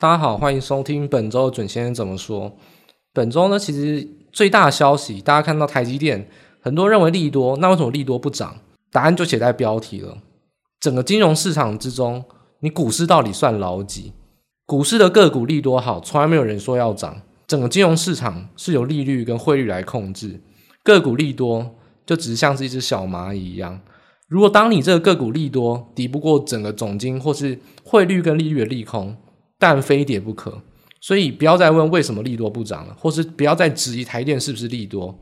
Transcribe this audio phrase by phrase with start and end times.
[0.00, 2.56] 大家好，欢迎收听本周准先生怎么说。
[3.12, 6.26] 本周呢，其实最大的消息，大家看到台积电，
[6.62, 8.56] 很多认为利多，那为什么利多不涨？
[8.90, 10.16] 答案就写在标题了。
[10.80, 12.24] 整个金融市场之中，
[12.60, 14.14] 你股市到底算老几？
[14.64, 17.20] 股市的个股利多好，从来没有人说要涨。
[17.46, 20.40] 整个金融市场是由利率跟汇率来控制，
[20.82, 21.74] 个股利多
[22.06, 23.78] 就只是像是一只小蚂蚁一样。
[24.28, 29.14] 如果当你这个个股利多抵不过整个总经或是汇率跟利率的利空，
[29.60, 30.62] 但非跌不可，
[31.02, 35.16] 所以不要再问为什么利多不涨了，或是不要再质疑台电是不是利多。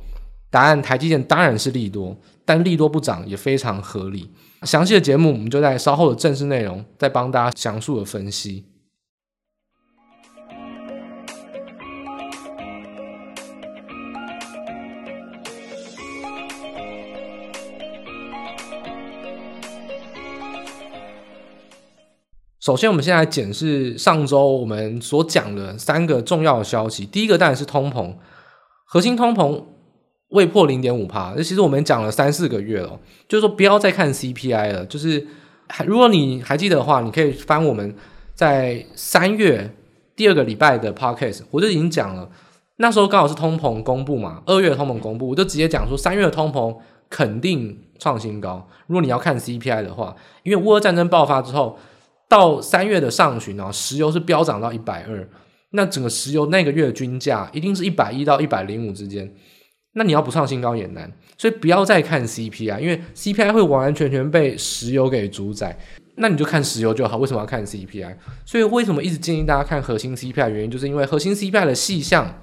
[0.49, 4.31] 答案：台积电当然是利多，但利多不涨也非常合理。
[4.63, 8.65] 详细的节目我们就在稍后的正式内容再帮大家详述的分析。
[22.69, 27.07] 首先，我们先来检视上周我们所讲的三个重要的消息。
[27.07, 28.15] 第一个当然是通膨，
[28.85, 29.65] 核心通膨
[30.29, 31.33] 未破零点五趴。
[31.35, 34.85] 那其实我们讲了三四个月了，就是说不要再看 CPI 了。
[34.85, 35.27] 就是
[35.87, 37.95] 如果你还记得的话，你可以翻我们
[38.35, 39.75] 在三月
[40.15, 42.29] 第二个礼拜的 Podcast，我就已经讲了。
[42.77, 46.77] 那时候刚好是通膨公布嘛，二月的通膨公布，我就直接讲说三月的通膨
[47.09, 48.69] 肯定创新高。
[48.89, 51.79] 如果你要看 CPI 的话，因为乌俄战争爆发之后。
[52.29, 55.27] 到三月的上旬啊，石油是飙涨到一百二，
[55.71, 59.33] 那整个石油那个月的均价一定是一百一到一百零五之间，
[59.93, 65.79] 那你要不创新高也难，所以不要再看 CPI，因为 CPI 会完完全全被石油给主宰，
[66.17, 67.17] 那你就看石油就好。
[67.17, 68.17] 为什么要看 CPI？
[68.45, 72.43] 所以为什么一直建议大家看核心 CPI 原因，就是因为核心 CPI 的细项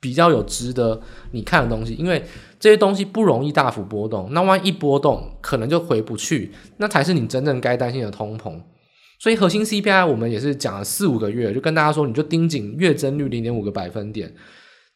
[0.00, 2.24] 比较有值得你看的东西，因为
[2.58, 8.60] 这些东西不容易大幅波动，那万一波动可能就回不去，那才是你真正该担心的通膨。
[9.24, 14.30] 所以核心 CPI 我们也是讲了四五个月，就跟大家说，你就盯紧月增率零点五个百分点。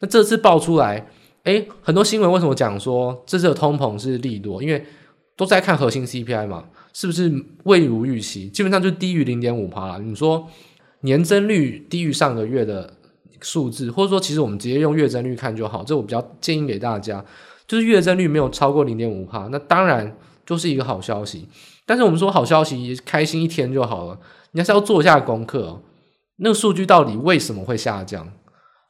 [0.01, 1.09] 那这次爆出来，
[1.45, 4.63] 诶，很多新闻为什么讲说这次的通膨是利多？
[4.63, 4.85] 因为
[5.35, 7.33] 都在看核心 CPI 嘛，是不是
[7.64, 8.51] 未如预期？
[8.51, 9.98] 基本上就低于零点五趴了。
[9.98, 10.47] 你说
[11.01, 12.98] 年增率低于上个月的
[13.41, 15.83] 数字，或者说其实我们直接用月增率看就好。
[15.83, 17.25] 这我比较建议给大家，
[17.67, 20.14] 就是月增率没有超过零点五趴，那当然
[20.45, 21.48] 就是一个好消息。
[21.89, 24.21] 但是我们说好消息，开心一天就好了。
[24.53, 25.81] 你还是要做一下功课哦，
[26.37, 28.31] 那个数据到底为什么会下降？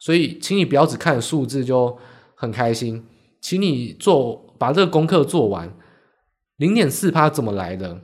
[0.01, 1.97] 所以，请你不要只看数字就
[2.35, 3.05] 很开心，
[3.39, 5.73] 请你做把这个功课做完。
[6.57, 8.01] 零点四趴怎么来的？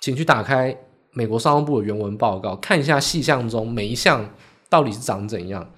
[0.00, 0.78] 请去打开
[1.12, 4.32] 美国商务部的原文报告，看一下细项中每一项
[4.70, 5.72] 到底是长怎样。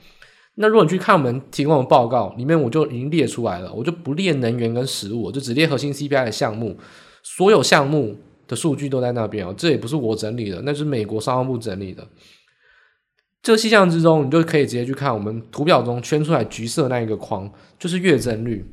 [0.57, 6.77] 那如果你去看我们提供的报告里面，我就已经列出来了，我就不列能源跟食物，我就只列核心 CPI 的项目。
[7.23, 8.17] 所有项目
[8.47, 12.07] 的数据都在那边哦，这也不是我整理的，那是美国商务部整理的。
[13.43, 18.65] 这个细项之中，你就可以直接去看我们图表中圈出来橘色那一个框，就是月增率。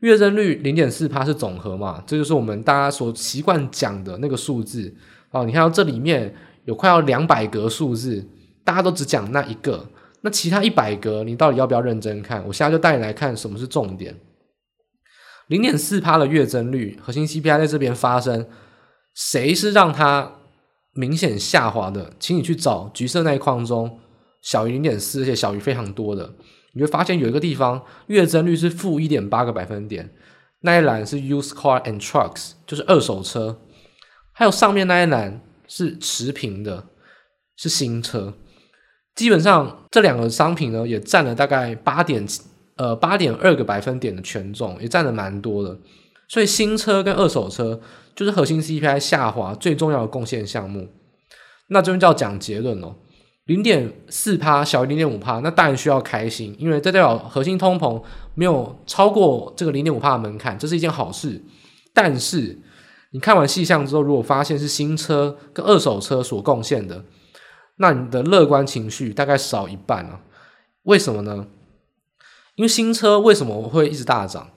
[0.00, 4.94] 月增率零点四趴是总和嘛，这就是我们大家所习惯讲的那个数字
[5.30, 5.44] 哦。
[5.44, 6.34] 你看到这里面
[6.66, 8.22] 有快要两百格数字，
[8.62, 9.88] 大家都只讲那一个，
[10.20, 12.46] 那其他一百格你到底要不要认真看？
[12.46, 14.14] 我现在就带你来看什么是重点。
[15.48, 18.46] 零点四趴的月增率，核心 CPI 在这边发生，
[19.14, 20.32] 谁是让它
[20.92, 22.12] 明显下滑的？
[22.18, 24.00] 请你去找橘色那一框中
[24.42, 26.34] 小于零点四，而且小于非常多的，
[26.72, 30.12] 你会发现有一个地方月增率是负一点八个百分点，
[30.62, 33.60] 那一栏是 Used Car and Trucks，就是二手车，
[34.32, 36.86] 还有上面那一栏是持平的，
[37.56, 38.34] 是新车。
[39.14, 42.26] 基本上这两个商品呢，也占了大概八点。
[42.76, 45.78] 呃，八点二个百分点的权重也占了蛮多的，
[46.28, 47.80] 所以新车跟二手车
[48.14, 50.88] 就是核心 CPI 下滑最重要的贡献项目。
[51.68, 52.94] 那这边就要讲结论了，
[53.46, 58.02] 零点四趴小于零点五趴，那当然需要开心，因为这代表核心通膨
[58.34, 61.42] 没有超过这个零点五趴的门槛，这是一件好事。
[61.94, 62.58] 但是
[63.12, 67.02] 你看完细项之后，如果发现是新车跟二手车所贡献的，
[67.78, 70.20] 那你的乐观情绪大概少一半啊？
[70.82, 71.46] 为什么呢？
[72.56, 74.50] 因为新车为什么会一直大涨？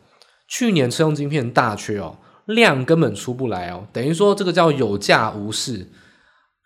[0.47, 5.87] 去年车用晶片大缺哦，量根本出不来哦，等于说这个叫有价无市，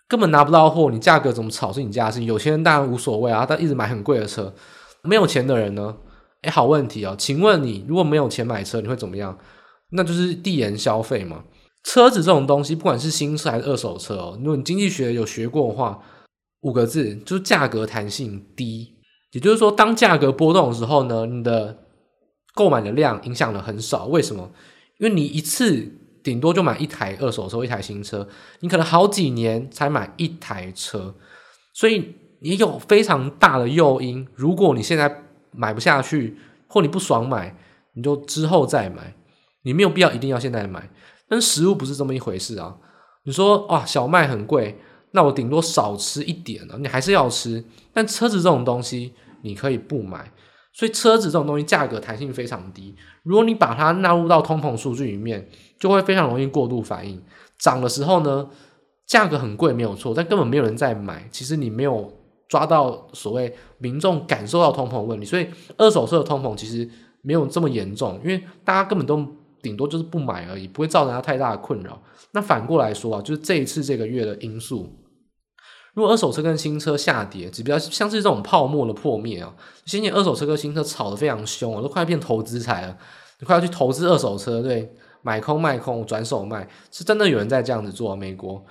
[0.07, 0.89] 根本拿不到货。
[0.89, 4.53] 你价格怎么炒是你家的事，有钱人当然无所谓啊，他一直买很贵的车。
[5.01, 5.97] 没有钱的人呢？
[6.43, 9.37] 诶，好问题哦，请问你如果没有钱买车，你会怎么样？
[9.91, 11.43] 那就是递延消费嘛。
[11.83, 15.99] 车子这种东西，不管是新车还是二手车哦，如果你经济学有学过的话，
[16.61, 18.93] 五个字就是价格弹性低。
[19.33, 21.77] 也就是说，当价格波动的时候呢，你的
[22.55, 24.05] 购买的量影响的很少。
[24.05, 24.49] 为什么？
[24.99, 25.91] 因为你一次
[26.23, 28.27] 顶多就买一台二手车、一台新车，
[28.61, 31.15] 你可能好几年才买一台车，
[31.73, 34.25] 所以也有非常大的诱因。
[34.35, 36.37] 如果你现在买不下去，
[36.67, 37.57] 或你不爽买，
[37.95, 39.15] 你就之后再买，
[39.63, 40.89] 你没有必要一定要现在买。
[41.27, 42.77] 但食物不是这么一回事啊！
[43.23, 44.77] 你说哇，小麦很贵，
[45.15, 47.63] 那我顶多少吃一点了，你还是要吃。
[47.93, 50.31] 但车子这种东西，你可以不买。
[50.75, 55.47] 所以车子这种东西价格弹性非常低，如果你把它纳入到通膨数据里面，
[55.79, 57.21] 就会非常容易过度反应。
[57.59, 58.49] 涨的时候呢，
[59.05, 61.29] 价格很贵没有错，但根本没有人在买。
[61.31, 62.11] 其实你没有
[62.49, 66.89] 抓到所谓民众感受到通膨的问题，所以二手车的通膨其实
[67.21, 69.23] 没有这么严重，因为大家根本都
[69.61, 72.01] 顶多就是不买而已，不会造成它太大的困扰。
[72.31, 74.91] 那反过来说啊，就是这一次这个月的因素。
[75.93, 79.53] 如果二手车跟新车下跌，只比较像是这种泡沫的破灭啊，
[79.85, 82.97] 今年二手车跟新车炒得非常凶啊，都快变投资财了，
[83.39, 84.91] 你快要去投资二手车，对，
[85.21, 88.63] 买空卖空转手卖，是真的有人在这样子做，美国。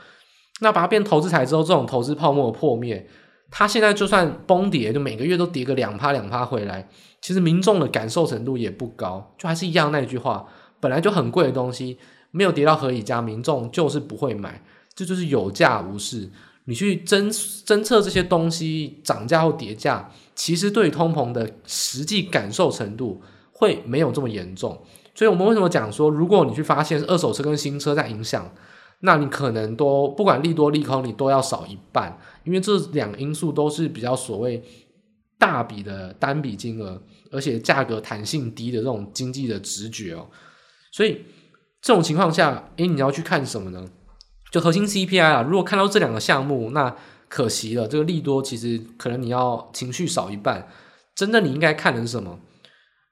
[0.61, 3.09] 那把它变投资财之后，这种投资泡沫的破灭，
[3.51, 6.89] 它现在就算崩跌，就每个月都跌个两趴两趴回来，
[7.21, 10.45] 其实民众的感受程度也不高，就还是一样那句话，
[10.81, 11.99] 本来就很贵的东西，
[12.33, 14.63] 没有跌到何以家，民众就是不会买，
[14.95, 16.29] 这就是有价无市。
[16.65, 17.29] 你去侦
[17.65, 23.21] 侦测这些东西涨价或跌价，其实对通膨的实际感受程度
[23.53, 24.81] 会没有这么严重。
[25.15, 28.51] 所以我们为什么讲说，如果你去发现二手车跟新车在影响，
[29.01, 34.63] 那你可能都不管利多利空，你都要少一半，因为这两因素都是比较所谓
[35.39, 40.29] 大笔的单笔金额，而且价格弹性低的这种经济的直觉哦。
[40.93, 41.21] 所以
[41.81, 43.85] 这种情况下，诶，你要去看什么呢？
[44.53, 46.95] 就核心 CPI 啊，如果看到这两个项目，那
[47.27, 47.89] 可惜了。
[47.89, 50.69] 这个利多其实可能你要情绪少一半。
[51.17, 52.39] 真的你应该看的是什么？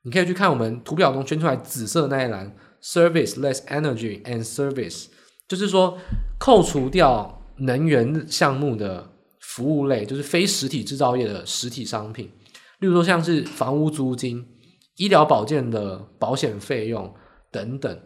[0.03, 5.07] 你可以去看我们图表中圈出来紫色那一栏，Service less energy and service，
[5.49, 5.97] 就是说
[6.39, 9.11] 扣除掉能源项目的
[9.41, 12.31] 服务类，就是非实体制造业的实体商品，
[12.81, 14.47] 例如说像是房屋租金、
[14.97, 17.15] 医疗保健的保险费用
[17.51, 18.01] 等等。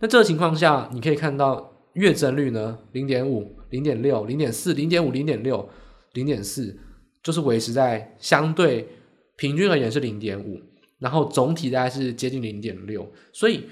[0.00, 1.72] 那这个情况下，你可以看到。
[1.98, 5.68] 月增率呢，零点五、零点六、零点四、零点五、零点六、
[6.12, 6.76] 零点四，
[7.22, 8.88] 就是维持在相对
[9.36, 10.60] 平均而言是零点五，
[10.98, 13.06] 然后总体大概是接近零点六。
[13.32, 13.64] 所以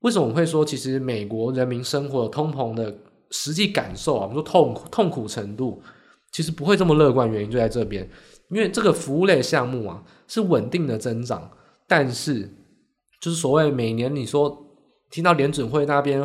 [0.00, 2.96] 为什么我会说，其实美国人民生活通膨的
[3.30, 5.82] 实际感受啊，我们说痛苦痛苦程度，
[6.32, 8.08] 其实不会这么乐观，原因就在这边，
[8.50, 11.50] 因为这个服务类项目啊是稳定的增长，
[11.86, 12.48] 但是
[13.20, 14.66] 就是所谓每年你说
[15.10, 16.20] 听到联准会那边。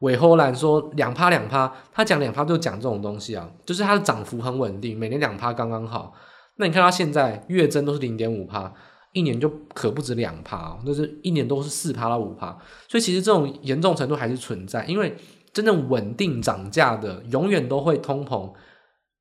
[0.00, 6.12] 韦侯兰说两趴两趴，他讲两趴就讲这种东西啊，就是它的涨幅很稳定，每年两趴刚刚好。
[6.56, 8.72] 那你看它现在月增都是零点五趴，
[9.12, 12.56] 一年就可不止两趴哦，那是一年都是四趴到五趴。
[12.88, 15.14] 所以其实这种严重程度还是存在，因为
[15.52, 18.46] 真正稳定涨价的永远都会通膨，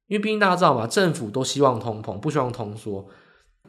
[0.07, 3.05] 因为毕竟大家知道嘛，政府都希望通膨，不希望通缩。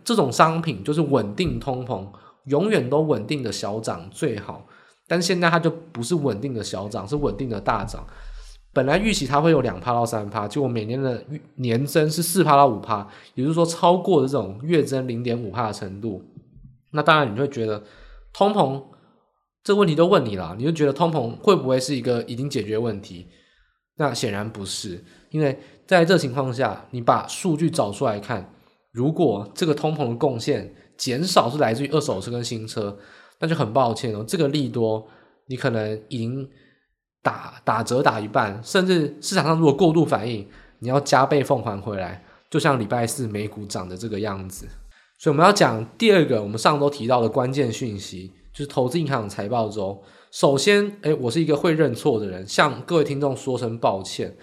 [0.05, 2.07] 这种商品就是稳定通膨，
[2.45, 4.67] 永远都稳定的小涨最好。
[5.11, 8.07] 但现在它就不是稳定的小涨，是稳定的大涨。
[8.73, 11.21] 本来预期它会有两趴到三趴，结果每年的
[11.57, 13.05] 年增是四趴到五趴，
[13.35, 16.23] 也就是说超过了这种月增零点五趴的程度。
[16.93, 17.83] 那当然你会觉得
[18.33, 18.81] 通膨
[19.65, 23.27] 这个问题都问你了，你就觉得通膨会不会是一个已经解决问题？
[23.97, 25.59] 那显然不是，因为
[25.89, 28.49] 在这情况下，你把数据找出来看，
[28.93, 32.97] 如果这个通膨的贡献减少是来自于二手车跟新车。
[33.41, 35.05] 那就很抱歉哦，这个利多
[35.47, 36.49] 你可能已经
[37.23, 40.47] 打打折打一半，甚至市场上如果过度反应，
[40.79, 42.25] 你要加倍奉还回来。
[42.51, 44.67] 就像礼拜四美股涨的这个样子，
[45.19, 50.03] 所以我们要讲第二个我们上周提到的关键讯息，就是投资银行财报周。
[50.31, 54.37] 首先，哎，我是一个会认错的人，向各位听众说声抱歉。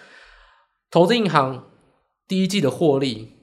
[0.90, 1.66] 投资银行
[2.28, 3.37] 第一季的获利。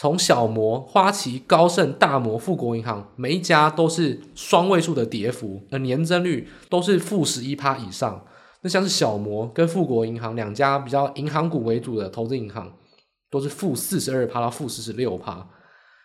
[0.00, 8.24] 从小摩、花旗、高盛、大摩、富国银行，每一家都是双位数的跌幅，而年增率都是负十一趴以上。
[8.60, 12.72] 那像是小摩跟富国银行两家比较银行股为主的投资银行，
[13.28, 15.44] 都是负四十二趴到负四十六趴。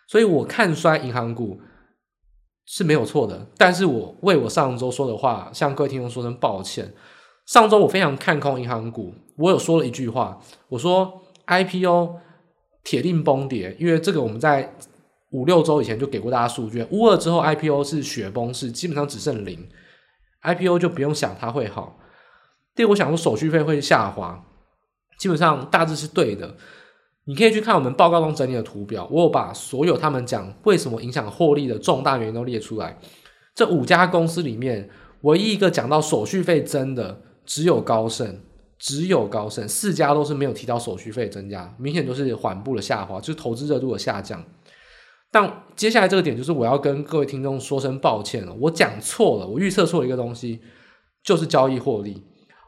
[0.08, 1.60] 所以我看衰银行股
[2.66, 6.92] 是没有错的，但是我为我上周说的话向各位听众说声抱歉。
[7.46, 12.23] 上周我非常看空银行股，我有说了一句话，我说 IPO。
[12.84, 14.72] 铁定崩跌，因为这个我们在
[15.30, 16.86] 五六周以前就给过大家数据。
[16.90, 19.66] 乌俄之后 IPO 是雪崩式，基本上只剩零
[20.42, 21.98] ，IPO 就不用想它会好。
[22.74, 24.44] 第二，我想说手续费会下滑，
[25.18, 26.54] 基本上大致是对的。
[27.24, 32.98] 你可以去看我们报告中整理的图表，我有把所有他们讲为什么影响获利的重大原因都列出来。
[33.54, 34.90] 这五家公司里面，
[35.22, 38.40] 唯一一个讲到手续费增的只有高盛，
[38.78, 44.44] 只有高盛四家都是没有提到手续费增加，明显都是缓步的下滑，就是投资热度的下降。
[45.30, 50.60] 但接下来这个点就是我要跟各位听众说声抱歉了，我讲错了，我预测错了一个东西，
[51.22, 52.22] 就是交易获利。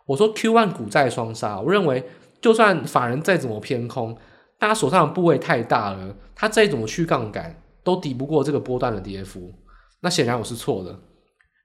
[0.06, 2.04] 我说 Q one 股债双杀，我认为
[2.40, 4.16] 就算法人再怎么偏空，
[4.58, 9.52] 大家手上的部位太大了，他再怎么去杠杆，都抵不过这个波段的跌幅。
[10.00, 10.98] 那显然我是错的。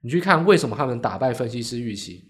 [0.04, 2.24] 你去看为什么他们打败分析师预期？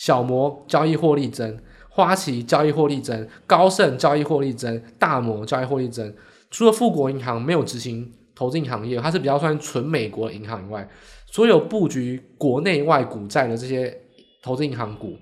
[0.00, 6.10] 小摩交易获利增，花旗交易获利增，高盛交易获利增，大摩交易获利增。
[6.50, 10.88] 除了富国银行没有执行投资银行业，它是比较算纯美国银行以外，
[11.30, 13.94] 所有布局国内外股债的这些
[14.42, 15.18] 投资银行股，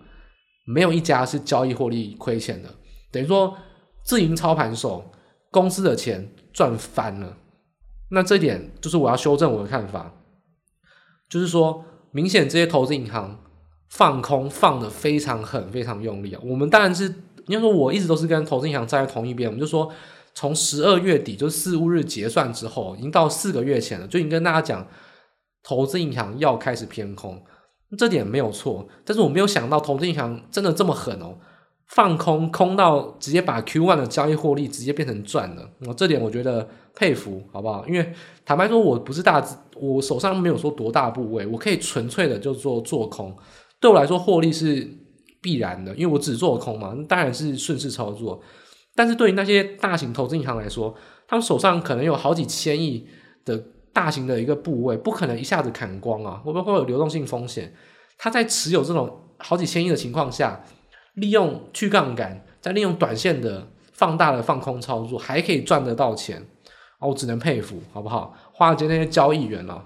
[0.65, 2.73] 没有一家是交易获利亏钱的。
[3.11, 3.53] 等于说
[4.05, 5.11] 自营操盘手
[5.51, 7.37] 公司的钱赚翻了。
[8.13, 10.15] 那这点就是我要修正我的看法。
[11.29, 13.41] 就是说，明显这些投资银行
[13.89, 16.41] 放空放的非常狠，非常用力啊！
[16.45, 17.07] 我们当然是，
[17.47, 19.49] 应该说我一直都是跟投资银行站在同一边。
[19.49, 19.91] 我们就说，
[20.35, 24.87] 从十二月底，就是四五日结算之后，已经到四个月前了，就已经跟大家讲，
[25.63, 27.43] 投资银行要开始偏空，
[27.97, 28.87] 这点没有错。
[29.05, 31.39] 但是我没有想到，投资银行真的这么狠哦，
[31.87, 35.71] 放空空到直接把 Q One 的交易获利直接变成赚了。
[35.87, 37.87] 我这点我觉得佩服，好不好？
[37.89, 38.13] 因为
[38.45, 39.43] 坦白说，我不是大
[39.75, 43.35] 我手上没有说多大部位，我可以纯粹的就做做空，
[43.81, 44.89] 对我来说获利是
[45.41, 48.41] 必然的，因为我只做空嘛，当然是顺势操作。
[48.95, 50.95] 但是对于那些大型投资银行来说，
[51.27, 53.07] 他们手上可能有好几千亿
[53.45, 53.57] 的
[53.93, 57.73] 大型的一个部位，不可能一下子砍光啊，会不会有流动性风险？
[58.17, 60.65] 他在持有这种好几千亿的情况下，
[61.15, 66.45] 利用去杠杆，再利用短线的放大的放空操作，还可以赚得到钱。
[67.01, 68.35] 我只能佩服，好不好？
[68.53, 69.85] 华尔街那些交易员啊，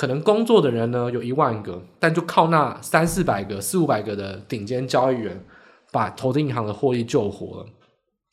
[0.00, 5.44] 可能工作的人呢有一万个，但就靠那三四百个、四五百个的顶尖交易员，
[5.92, 7.66] 把投资银行的获利救活了。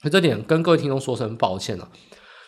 [0.02, 1.90] 所以这点跟各位听众说声抱歉了。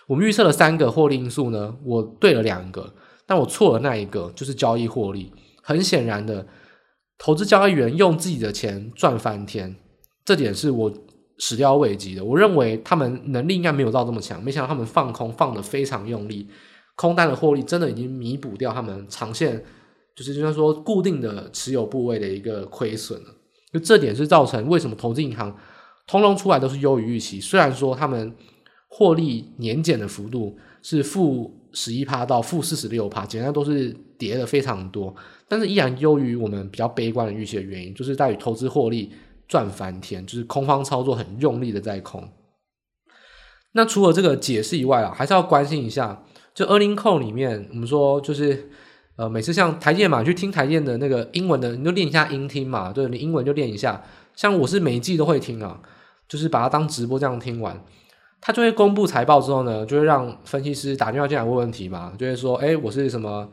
[0.07, 2.93] 我们预测了三个获利因素呢，我对了两个，
[3.27, 5.33] 但我错了那一个，就是交易获利。
[5.61, 6.47] 很显然的，
[7.17, 9.75] 投资交易员用自己的钱赚翻天，
[10.23, 10.93] 这点是我。
[11.41, 16.45] 始料未及的，我认为他们能力应该没有到这么强，没想到他们放空放得非常用力，
[17.00, 19.63] 空单的获利真的已经弥补掉他们长线，
[20.13, 23.29] 就是就像说固定的持有部位的一个亏损了。
[23.72, 25.56] 就这点是造成为什么投资银行
[26.08, 28.36] 通通出来都是优于预期，虽然说他们
[28.89, 35.15] 获利年减的幅度是负十一趴到负四十六趴，简单都是跌的非常多，
[35.48, 39.12] 但是依然优于我们比较悲观的预期的原因，就是在于投资获利。
[39.50, 42.24] 赚翻天，就是空方操作很用力的在空。
[43.72, 46.24] 那除了这个解释以外啊，还是要关心一下，
[46.59, 48.69] 就 earning call 里面，我们说就是
[49.15, 54.03] 呃，每次像台电嘛，去听台电的那个英文的，你就练一下音听嘛，对，你英文就练一下。
[54.35, 55.79] 像我是每一季都会听啊，
[56.27, 57.81] 就是把它当直播这样听完。
[58.41, 63.47] 他就会公布财报之后呢，就会让分析师打电话进来问问题嘛，就会说，哎，我是什么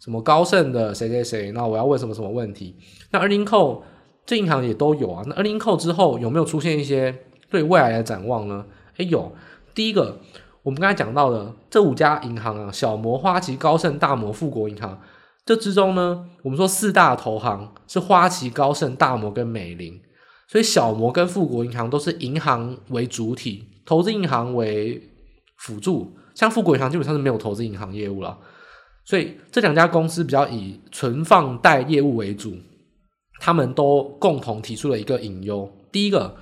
[0.00, 2.74] 什么高盛的谁谁谁，那我要问什么什么问题。
[3.12, 3.82] 那 earning call。
[4.26, 5.22] 这银行也都有啊。
[5.26, 7.14] 那 earning call 之后有没有出现一些
[7.48, 8.66] 对未来的展望呢？
[8.96, 9.32] 诶，有。
[9.74, 10.18] 第一个，
[10.68, 15.00] 我们刚才讲到的这五家银行啊，小摩、花旗、高盛、大摩、富国银行，
[15.46, 19.98] 这之中呢，我们说四大投行是花旗、高盛、大摩跟美林，
[20.46, 25.02] 所以小摩跟富国银行都是银行为主体，投资银行为
[25.56, 26.14] 辅助。
[26.34, 28.38] 像富国银行基本上是没有投资银行业务了，
[29.06, 32.54] 所以这两家公司比较以存放贷业务为主。
[33.40, 35.72] 他们都共同提出了一个隐忧。
[35.90, 36.36] 第一个，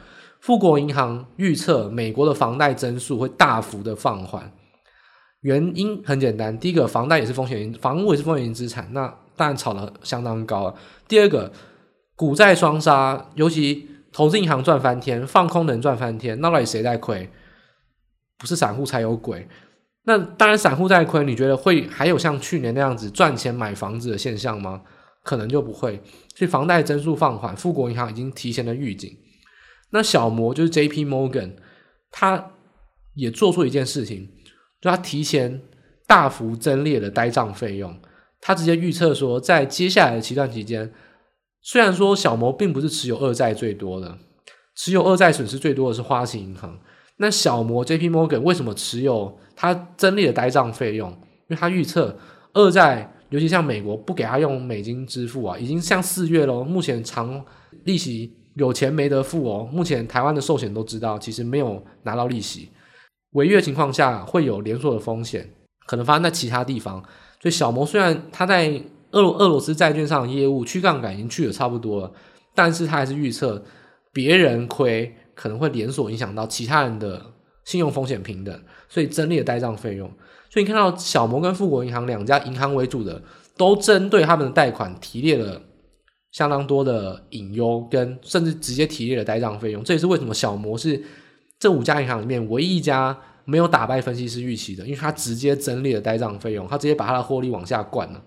[0.46, 4.52] 富国银行预测美国的房贷增速会大幅的放缓，
[5.40, 10.76] 原因很简单，第一个，房贷也是风险，房屋也是风险资产，那当然炒得相当高了。
[11.08, 11.50] 第二个，
[12.14, 17.28] 股债双杀，尤其投资银行赚翻天，放空能赚翻天，那到底谁在亏？
[18.38, 19.48] 不是散户才有鬼。
[20.04, 24.82] 那当然，散户在亏，你觉得会还有像去年那样子赚钱买房子的现象吗？
[25.24, 26.00] 可能就不会，
[26.36, 29.10] 所以房贷增速放缓，富国银行已经提前了预警。
[29.90, 31.04] 那小摩就是 J.P.
[31.04, 31.52] Morgan，
[32.10, 32.52] 他
[33.14, 34.28] 也做出一件事情，
[34.80, 35.62] 就他提前
[36.06, 37.98] 大幅增列了呆账费用。
[38.40, 40.92] 他直接预测说，在接下来的期段期间，
[41.62, 44.18] 虽然说小摩并不是持有二债最多的，
[44.74, 46.78] 持有二债损失最多的是花旗银行。
[47.16, 48.10] 那小摩 J.P.
[48.10, 49.38] Morgan 为什么持有？
[49.54, 52.18] 他增列的呆账费用，因为他预测
[52.52, 53.12] 二债。
[53.30, 56.62] 尤其像美国不给他用美金支付啊，已经像四月咯。
[56.62, 57.44] 目前长
[57.82, 59.66] 利息有钱没得付哦。
[59.72, 62.70] 目前台湾的寿险都知道，其实没有拿到利息，
[63.32, 65.48] 违约情况下会有连锁的风险，
[65.86, 67.02] 可能发生在其他地方。
[67.40, 68.82] 所以小摩虽然他在
[69.12, 72.12] 俄罗俄罗斯债券上的业务去杠杆已经去的差不多了，
[72.54, 73.62] 但是他还是预测
[74.12, 77.24] 别人亏可能会连锁影响到其他人的
[77.64, 80.10] 信用风险平等，所以增列了呆账费用。
[80.48, 83.22] 所以你看到小摩跟富国银行两家银行为主的，
[83.56, 85.60] 都针对他们的贷款提列了
[86.36, 89.82] 相当多的隐忧，跟甚至直接提列了呆账费用。
[89.82, 91.02] 这也是为什么小摩是
[91.58, 98.22] 这五家银行里面唯一一家没有打败分析师预期的，因为他直接增列了呆账费用，他直接把他的获利往下灌了。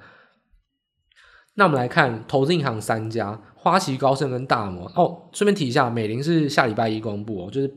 [1.54, 4.92] 那我们来看投资银行三家：花旗、高盛跟大摩。
[4.96, 7.72] 哦，顺便提一下，美林是下礼拜一公布哦，就是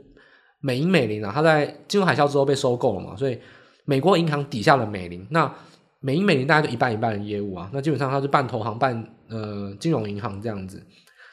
[0.60, 3.38] 美银美林啊，它在金融海啸之后被收购了嘛，所以
[3.84, 5.54] 美国银行底下的美林，那
[6.02, 10.84] 美银每年大概就一半一半的业务啊，那基本上它是半投行半呃金融银行这样子。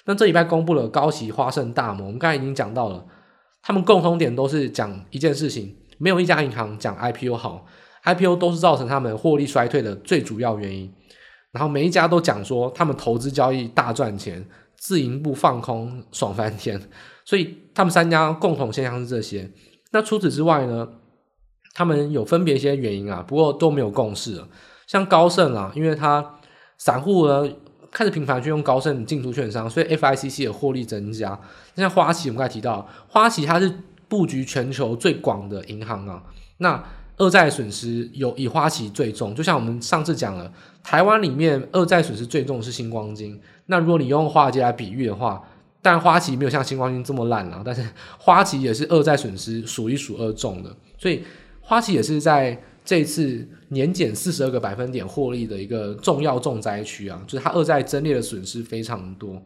[0.06, 3.06] 那这礼拜公布了高息、花盛、大摩，我们刚才已经讲到了，
[3.62, 7.66] 他们共同点都是讲一件事情，没有一家银行讲 IPO 好
[8.04, 10.92] ，IPO 都是造成他们获利衰退的最主要原因。
[11.52, 14.48] 然后每一家都讲说他们投资交易大赚钱，
[14.78, 16.80] 自营部放空爽翻天，
[17.26, 19.50] 所以他们三家共同现象是这些。
[19.92, 20.88] 那除此之外呢，
[21.80, 24.46] 他们有分别一些原因啊，不过都没有共识了。
[24.86, 26.36] 像高盛啊，因为他
[26.78, 27.50] 散户呢
[27.90, 31.40] 开始频繁去用高盛进出券商，所以 FICC 的获利增加。
[31.78, 33.74] 像花旗，我们刚才提到，花旗它是
[34.10, 36.22] 布局全球最广的银行啊，
[36.58, 36.84] 那。
[37.20, 40.50] 恶债损失有以花旗最重，就像我们上次讲了，
[40.82, 43.38] 台湾里面恶债损失最重是新光金。
[43.66, 45.44] 那如果你用华尔街来比喻的话，
[45.82, 47.86] 但花旗没有像新光金这么烂啊，但是
[48.18, 51.22] 花旗也是恶债损失数一数二重的，所以
[51.70, 59.40] 花旗也是在这次年减四十二个百分点获利的一个重要重灾区啊，就是它二债增列的损失非常多。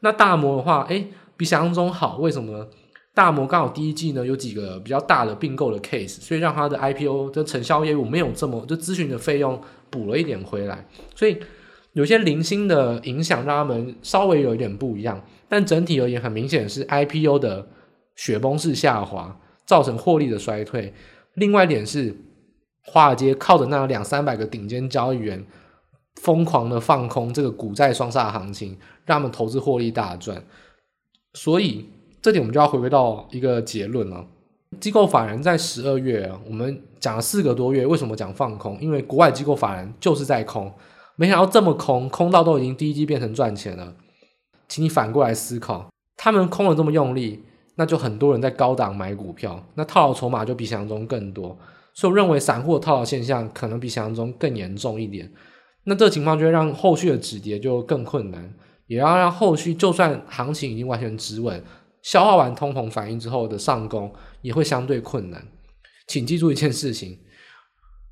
[0.00, 2.68] 那大摩的话，诶，比想象中好，为什么？
[3.14, 11.38] 大摩刚好第一季呢有几个比较大的并购的 case，所以让它的 IPO 的承销业务没有这么就咨询的费用补了一点回来，所以
[11.92, 17.68] 有些零星的影响让他们稍微有一点不一样，但整体而言很明显是 IPO 的
[18.16, 20.92] 雪崩式下滑造成获利的衰退。
[21.34, 22.14] 另外一点是
[22.84, 25.44] 华尔街靠着那两三百个顶尖交易员
[26.20, 30.44] 疯狂的放空这个股债双杀行情，让他们投资获利大赚，
[31.34, 31.86] 所以。
[32.22, 34.24] 这点我们就要回归到一个结论了。
[34.78, 38.80] 机构法人在十二月，我们讲了四个多月，为什么讲放空？
[38.80, 40.72] 因为国外机构法人就是在空，
[41.16, 43.96] 没想到这么空，空到都已经第一季变成赚钱了。
[44.68, 47.42] 请你反过来思考，他们空了这么用力，
[47.76, 51.56] 那就很多人在高档买股票，那套牢筹码就比想象中更多。
[51.94, 55.30] 所以我认为散户的套牢现象可能比想象中更严重一点。
[55.84, 58.54] 那这个情况就会让后续的止跌就更困难，
[58.86, 61.62] 也要让后续就算行情已经完全止稳。
[62.02, 65.46] 消化完通膨反应之后的上攻也会相对困难，
[66.08, 67.18] 请记住一件事情：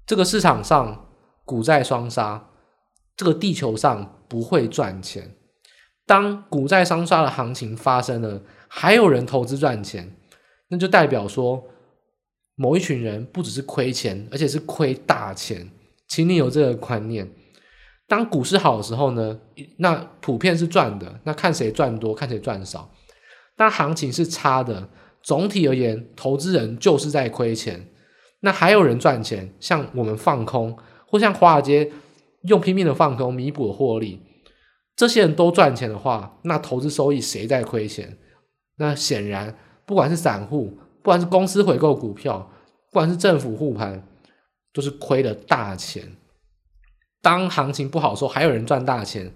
[0.07, 1.07] 这个市场上
[1.44, 2.51] 股债双杀，
[3.16, 5.35] 这个地球上不会赚钱。
[6.07, 8.42] 当股债双杀的行情发生了，
[8.73, 10.09] 还有人投资赚钱，
[10.69, 11.63] 那就代表说
[12.55, 15.69] 某一群人不只是亏钱，而且是亏大钱。
[16.07, 17.29] 请你有这个观念。
[18.07, 19.41] 当股市好的时候呢，
[19.79, 22.93] 那普遍是赚的，那看谁赚多，看谁赚少。
[23.57, 24.89] 当行情是差的，
[25.21, 27.89] 总体而言，投资人就是在亏钱。
[28.41, 31.91] 那还有人赚钱，像我们放空，或像华尔街
[32.45, 34.21] 用拼命的放空弥补获利，
[34.97, 38.17] 这些人都赚钱的话，那投资收益谁在亏钱？
[38.81, 42.51] 那显然，不管是散户，不管是公司回购股票，
[42.90, 44.03] 不管是政府护盘，
[44.73, 46.03] 都是亏了大钱。
[47.23, 49.33] 当行情不好的时候，还有人赚大钱，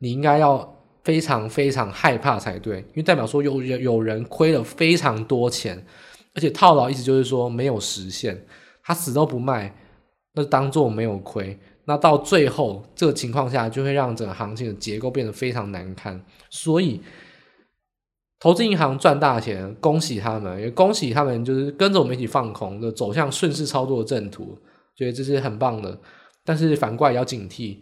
[0.00, 0.72] 你应该要。
[1.06, 5.80] 非常非常害怕才对，因为代表说有有人亏了非常多钱，
[6.34, 8.44] 而且套牢意思就是说没有实现，
[8.82, 9.72] 他死都不卖，
[10.34, 11.56] 那当做没有亏。
[11.84, 16.20] 那到最后这个情况下，就会让整个行情的结构变得非常难看。
[16.50, 17.00] 所以，
[18.38, 24.56] 投资银行赚大钱，恭喜他们，也恭喜他们，就是跟着我们一起放空，就走向顺势操作的正途，
[24.94, 25.98] 觉得这是很棒的。
[26.44, 27.78] 但是反过来也要警惕。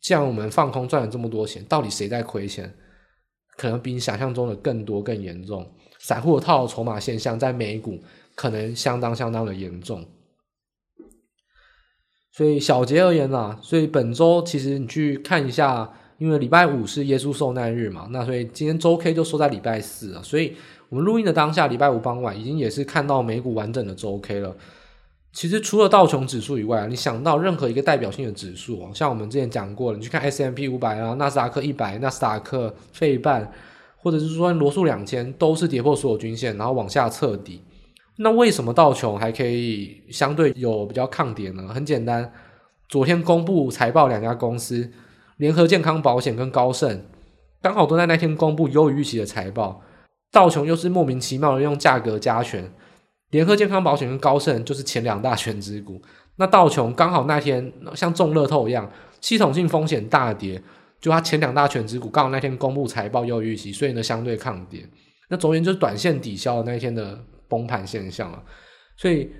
[0.00, 2.74] 像我们放空赚了这么多钱，到底谁在亏钱？
[3.56, 5.66] 可能比你想象中的更多、更严重。
[5.98, 7.98] 散户的套筹码现象在美股
[8.34, 10.06] 可能相当相当的严重。
[12.32, 20.22] 所以小结而言啊，所以本周其实你去看一下，因为礼拜五是耶稣受难日嘛，那所以今天周 K 就收在礼拜四了。
[20.22, 20.54] 所以
[20.88, 24.56] 我们录音的当下，礼拜五傍晚已经也是看到美股完整的周 K 了。
[25.32, 33.52] 其实除了道琼指数以外，你想到任何一个代表性的指数，像我们之前讲过了，你去看 S M P 五百啊、纳斯达克一百、纳斯达克费半，
[33.98, 37.60] 或者是说罗素两千，都是跌破所有均线，然后往下测底。
[38.16, 41.68] 那为什么道琼还可以相对有比较抗跌呢？
[41.68, 42.32] 很简单，
[42.88, 44.90] 昨天公布财报两家公司，
[45.36, 47.04] 联合健康保险跟高盛，
[47.60, 49.82] 刚好都在那天公布优于预期的财报。
[50.32, 52.72] 道琼又是莫名其妙的用价格加权，
[53.30, 56.00] 联合健康保险跟高盛就是前两大权值股。
[56.36, 60.62] 那道琼刚好那天像中乐透一样，系统性风险大跌，
[61.00, 64.86] 就它前两大权值股刚好那天公布财报又预期，所以呢相对抗跌。
[65.28, 67.18] 那总言就是短线抵消了那一天的
[67.48, 68.42] 崩盘现象啊。
[68.96, 69.30] 所以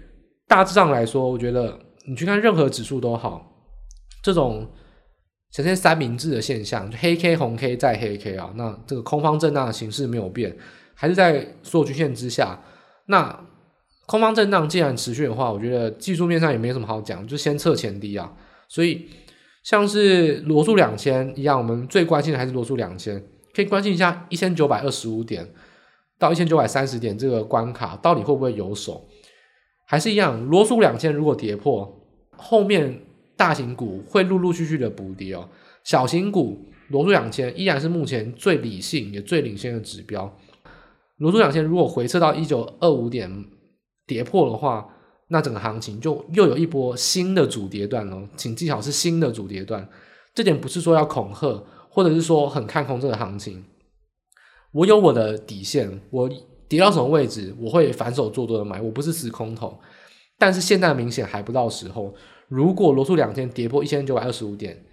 [0.47, 3.51] 大致上来说，我觉得你去看任何指数都好，
[4.23, 4.71] 这种。
[5.57, 10.55] 呈现三明治的现象，就黑 K 红 K 再黑 K 啊，那这个空方震荡的形式没有变，
[10.93, 12.61] 还是在所有均线之下。
[13.07, 13.41] 那
[14.05, 18.31] 空方震荡既然持续的话，我觉得技术面上也没什么好讲，就先测前低啊。
[18.69, 19.09] 所以
[19.63, 23.19] 像是罗素两千一样，我们最关心的还是罗素两千，
[23.55, 25.49] 可以关心一下一千九百二十五点
[26.19, 29.09] 到一千九百三十点这个关卡到底会不会有手，
[29.87, 33.06] 还是一样，罗素两千如果跌破后面。
[33.37, 35.49] 大型股会陆陆续续的补跌哦，
[35.85, 40.39] 小型股罗素两千依然是目前最理性也最领先的指标。
[41.19, 43.45] 罗素两千如果回撤到一九二五点
[44.07, 44.89] 跌破的话，
[45.29, 48.29] 那整个行情就又有一波新的主跌段了。
[48.37, 49.89] 请记好，是新的主跌段。
[50.35, 53.65] 这点不是说要恐吓，或者是说很看空这个行情。
[54.73, 56.31] 我有我的底线，我
[56.69, 59.79] 跌到什么位置，我会反手做多的买，我不是死空头。
[60.39, 62.15] 但是现在明显还不到时候。
[62.49, 64.85] 如果罗素两千跌破一千九百二十五点，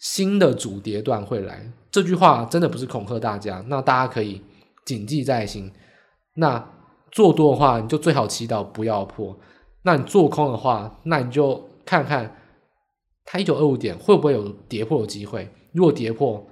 [0.00, 1.70] 新的主跌段会来。
[1.90, 4.42] 这句话真的不是恐吓大家，那大家可以
[4.84, 5.70] 谨记在心。
[6.34, 6.72] 那
[7.10, 9.36] 做多的话，你就最好祈祷不要破；
[9.82, 12.36] 那你做空的话，那你就看看
[13.24, 15.48] 它一九二五点会不会有跌破的机会。
[15.72, 16.44] 如果跌破，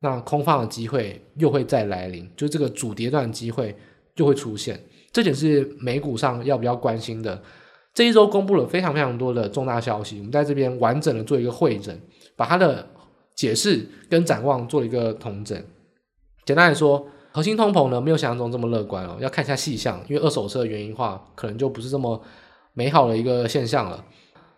[0.00, 3.76] 那空方的机会又会再来临，就这个主跌段机会
[4.14, 4.80] 就会出现。
[5.12, 7.40] 这点是美股上要比较关心的。
[7.96, 11.98] 这一周公布了非常非常多的重大消息，我们在这边完整的做一个汇整，
[12.36, 12.86] 把它的
[13.34, 15.58] 解释跟展望做一个统整。
[16.44, 22.20] 简单来说，核心通膨呢没有想象中这么乐观哦，要看一下细项，因为二手车的原因化可能就不是这么
[22.74, 24.04] 美好的一个现象了。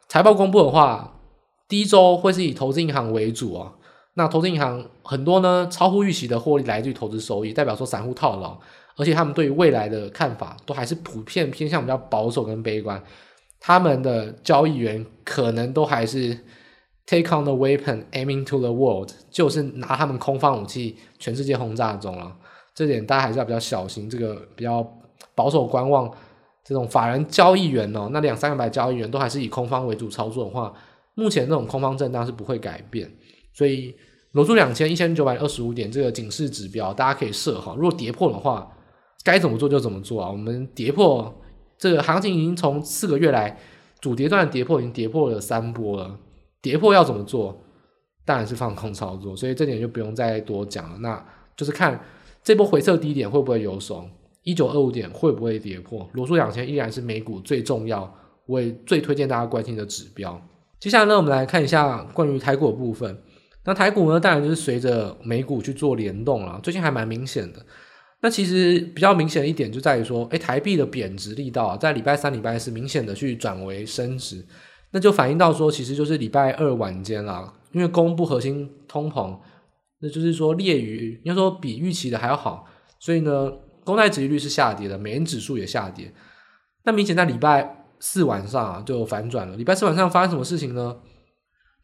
[0.08, 1.20] 财报公布的话，
[1.68, 3.72] 第一周会是以投资银行为主啊，
[4.14, 8.58] 那投资银行很多呢超乎预期的获利来自于投资收益，代表说散户套牢，
[8.96, 13.00] 而且他们对于未来的看法都还是普遍偏向比较保守跟悲观。
[13.60, 16.38] 他们的交易员可能都还是
[17.04, 22.36] take on the weapon, aiming to the world，就是拿他们空方武器全世界轰炸中了。
[22.74, 24.08] 这点大家还是要比较小心。
[24.08, 24.86] 这个比较
[25.34, 26.08] 保守观望，
[26.64, 30.72] 这种法人交易员哦，那两三百交易员都还是以空方为主操作的话，
[31.14, 33.10] 目前这种空方震荡是不会改变。
[33.52, 33.94] 所以
[34.32, 37.74] 罗素两千一千九百二十五点这个警示指标，大家可以设好。
[37.76, 38.70] 如果跌破的话，
[39.24, 40.30] 该怎么做就怎么做啊。
[40.30, 41.34] 我们跌破。
[41.78, 43.56] 这个行情已经从四个月来
[44.00, 46.18] 主跌段跌破，已经跌破了三波了。
[46.60, 47.62] 跌破要怎么做？
[48.24, 50.98] 当然是放空操作，所以这点就不用再多讲了。
[50.98, 51.24] 那
[51.56, 51.98] 就是看
[52.42, 54.04] 这波回撤低点会不会有守，
[54.42, 56.06] 一九二五点会不会跌破。
[56.12, 58.12] 罗素两千依然是美股最重要，
[58.44, 60.38] 我也最推荐大家关心的指标。
[60.78, 63.22] 接下来呢，我们来看一下关于台股的部分。
[63.64, 67.64] 那台股呢，当然就是随着美股去做联动了，最近还蛮明显的。
[68.20, 74.44] 那其实比较明显的一点就在于说，诶，台币的贬值力道啊，在礼拜三、礼拜四明显的去转为升值，
[74.90, 79.38] 那就反映到说，其实就是礼拜二晚间啦，因为公布核心通膨，
[80.00, 82.66] 那就是说劣于，应该说比预期的还要好，
[82.98, 83.52] 所以呢，
[83.84, 86.12] 公债殖利率是下跌的，美元指数也下跌。
[86.84, 89.56] 那明显在礼拜四晚上啊，就反转了。
[89.56, 90.96] 礼拜四晚上发生什么事情呢？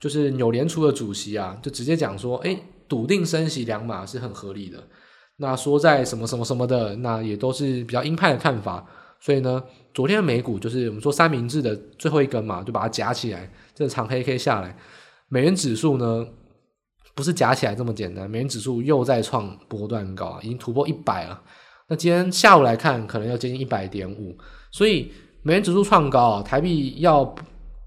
[0.01, 4.89] 就是纽联储的主席啊，就直接讲说，诶，笃定升息两码是很合理的。
[5.37, 8.87] 那说在什么什么什么的，那也都是比较鹰派的看法。
[9.21, 9.63] 所以呢，
[9.95, 14.77] 昨天的美股就是我们说三明治的最后一根嘛，就把它夹起来，这个长黑 K 下来，
[15.29, 16.27] 美元指数呢
[17.15, 21.41] 不是夹起来这么简单，美元指数又再创波段高，已经突破一百了。
[21.89, 24.37] 那今天下午来看，可能要接近一百点五，
[24.71, 25.11] 所以
[25.43, 27.35] 美元指数创高，台币要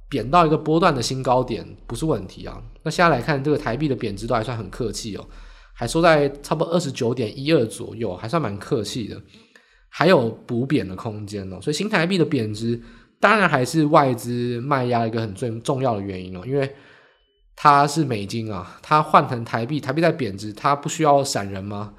[0.10, 2.60] 贬到一个波段的新高点不是问题啊。
[2.82, 5.26] 那现在来看，这个台币的贬值都还算很客气哦。
[5.80, 9.22] 还收在差不多二十九点一二左右，还算蛮客气的，
[9.90, 11.60] 还有补贬的空间哦。
[11.62, 12.82] 所以新台币的贬值，
[13.20, 16.42] 当然还是外资卖压一个很最重要的原因哦。
[16.48, 16.76] 因为
[17.56, 21.94] 它是美金啊，它换成台币，台币在贬值，它不需要闪人吗？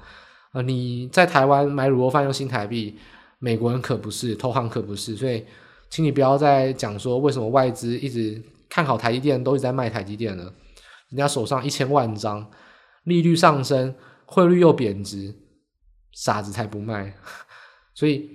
[0.51, 2.97] 啊、你在台湾买卤肉饭用新台币，
[3.39, 5.45] 美国人可不是，投行可不是，所以
[5.89, 10.43] 请你不要再讲说为什么外资一直看好台积电，都一直在卖台积电了，
[11.11, 12.45] 人家手上一千万张。
[13.09, 13.93] 利率上升，
[14.25, 15.35] 汇率又贬值，
[16.13, 17.13] 傻子才不卖。
[17.93, 18.29] 所以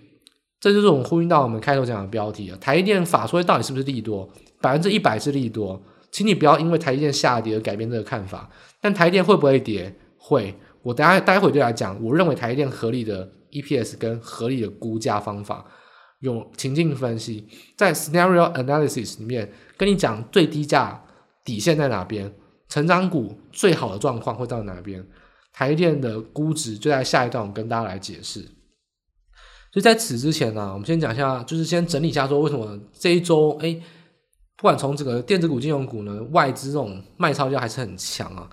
[0.61, 2.59] 这就是我们呼应到我们开头讲的标题啊。
[2.61, 4.29] 台积电法说到底是不是利多？
[4.61, 8.51] 百分之一百是利多，请你不要因为台积电下跌而改变这个看法。
[8.81, 9.95] 但台积电会不会跌？
[10.19, 10.55] 会。
[10.83, 15.65] 我等下待会就来讲，我认为台积电合理的 EPS 跟合理的估价方法，
[16.21, 21.03] 用情境分析，在 Scenario Analysis 里面跟你讲最低价
[21.43, 22.31] 底线在哪边，
[22.75, 25.07] 成长股最好的状况会到哪边，
[25.53, 28.41] 台电的估值就在下一段我跟大家来解释。
[29.71, 33.81] 所以在此之前呢、啊，我们先讲一下，就是先整理一下说为什么这一周，哎，
[34.57, 38.51] 不管从这个电子股、金融股呢，外资这种卖超价还是很强啊。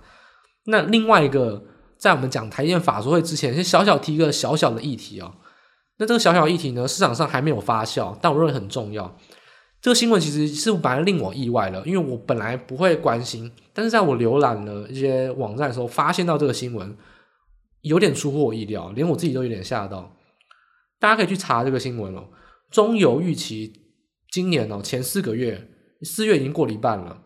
[0.66, 1.64] 那另外一个。
[1.98, 5.32] 在我们讲台电法说会之前，先小小提一个小小的议题哦。
[5.98, 9.16] 那这个小小议题呢，市场上还没有发酵，但我认为很重要。
[9.82, 16.96] 这个新闻其实是蛮令我意外了，因为我本来不会关心，但是在我浏览了一些网站的时候，发现到这个新闻
[17.80, 20.14] 有点出乎我意料，连我自己都有点吓到。
[21.00, 22.28] 大家可以去查这个新闻哦。
[22.70, 23.72] 中油预期
[24.30, 25.68] 今年哦前四个月，
[26.02, 27.20] 四月已经过了一半了，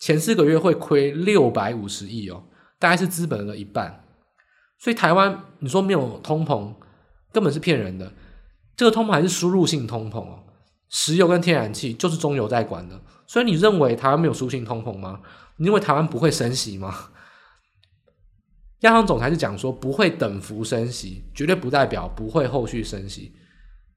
[0.00, 2.42] 前四个月会亏六百五十亿哦，
[2.78, 4.02] 大概是资本的一半。
[4.78, 6.74] 所以台湾，你说没有通膨，
[7.30, 8.10] 根本是骗人的。
[8.74, 10.41] 这个通膨还是输入性通膨哦，
[10.92, 13.00] 石油跟天然气就是中油在管的。
[13.26, 15.20] 所以你认为台湾没有输性通膨吗？
[15.56, 17.08] 你认为台湾不会升息吗？
[18.80, 23.32] 央行总裁是讲说不会等幅升息，绝对不代表不会后续升息。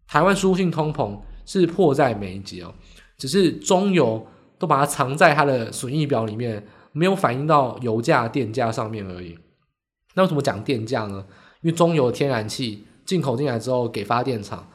[0.08, 2.73] 台湾输性通膨是迫在眉睫哦，
[3.17, 4.25] 只是中油
[4.58, 9.38] 都把它藏在它的损益表里面，没有反映到油价、电价上面而已。
[10.13, 11.25] 那为什么讲电价呢？
[11.62, 14.69] 因为中油天然气进口进来之后给发电厂，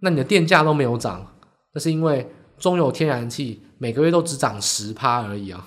[0.00, 1.33] 那你的电价都没有涨，
[1.74, 5.66] 那是因为中油天然气每个月都只涨十趴而已啊。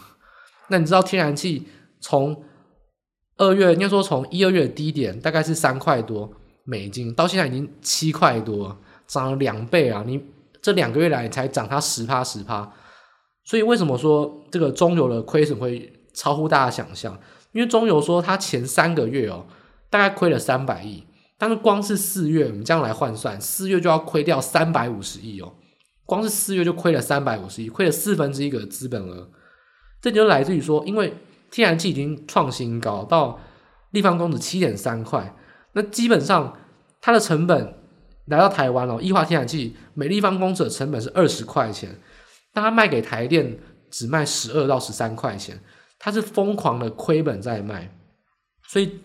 [0.70, 1.68] 那你知道天然气
[2.00, 2.44] 从
[3.38, 6.32] 二月应该说从一二月的低点大概是三块多
[6.64, 10.04] 美金，到现在已经七块多，涨了两倍啊！
[10.06, 10.22] 你
[10.62, 12.74] 这两个月来才涨它十趴十趴，
[13.46, 17.18] 所以为什么说这个中油的亏损会超乎大家想象？
[17.54, 19.46] 因为中油说，它前三个月哦，
[19.90, 21.06] 大概亏了三百亿，
[21.38, 25.54] 但是光是四月，我们这样来换算，四月就要亏掉三百五十亿哦，
[26.08, 29.30] 光是四月就亏了三百五十亿，亏了四分之一个资本额。
[30.02, 31.14] 这就来自于说，因为
[31.52, 33.40] 天然气已经创新高到
[33.92, 35.36] 立方公尺七点三块，
[35.74, 36.58] 那基本上
[37.02, 37.76] 它的成本
[38.26, 42.00] 来到台湾哦，液化天然气每立方公尺的成本是二十块钱，
[42.54, 43.60] 但它卖给台电
[43.92, 45.62] 只卖十二到十三块钱。
[46.00, 47.92] 它是疯狂的亏本在卖，
[48.68, 49.00] 所以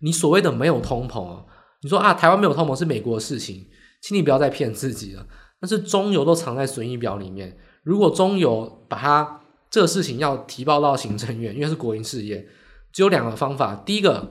[0.00, 1.46] 你所谓的没有通膨哦，
[1.82, 3.64] 你说啊，台湾没有通膨是美国的事情，
[4.02, 5.24] 请你不要再骗自己了。
[5.62, 12.44] 但是中油都藏在损益表里面，如果中油把它这个事情要提报到行政院，因为是国营事业，
[12.92, 14.28] 只有两个方法：第一个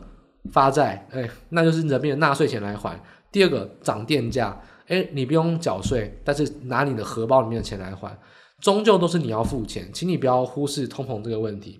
[0.51, 2.91] 发债，哎，那就是人民的纳税钱来还；
[3.31, 8.19] 第二个涨电价，哎，你不用缴税，但是拿你的荷包里面的钱来还，
[8.59, 11.79] 终究都是你要付钱，请你不要忽视通膨这个问题。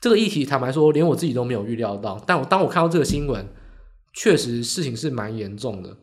[0.00, 2.20] 这个议题坦白说，连我自己都没有预料到。
[2.26, 3.46] 但我当我看到这个新闻，
[4.12, 5.96] 确实事情是蛮严重的。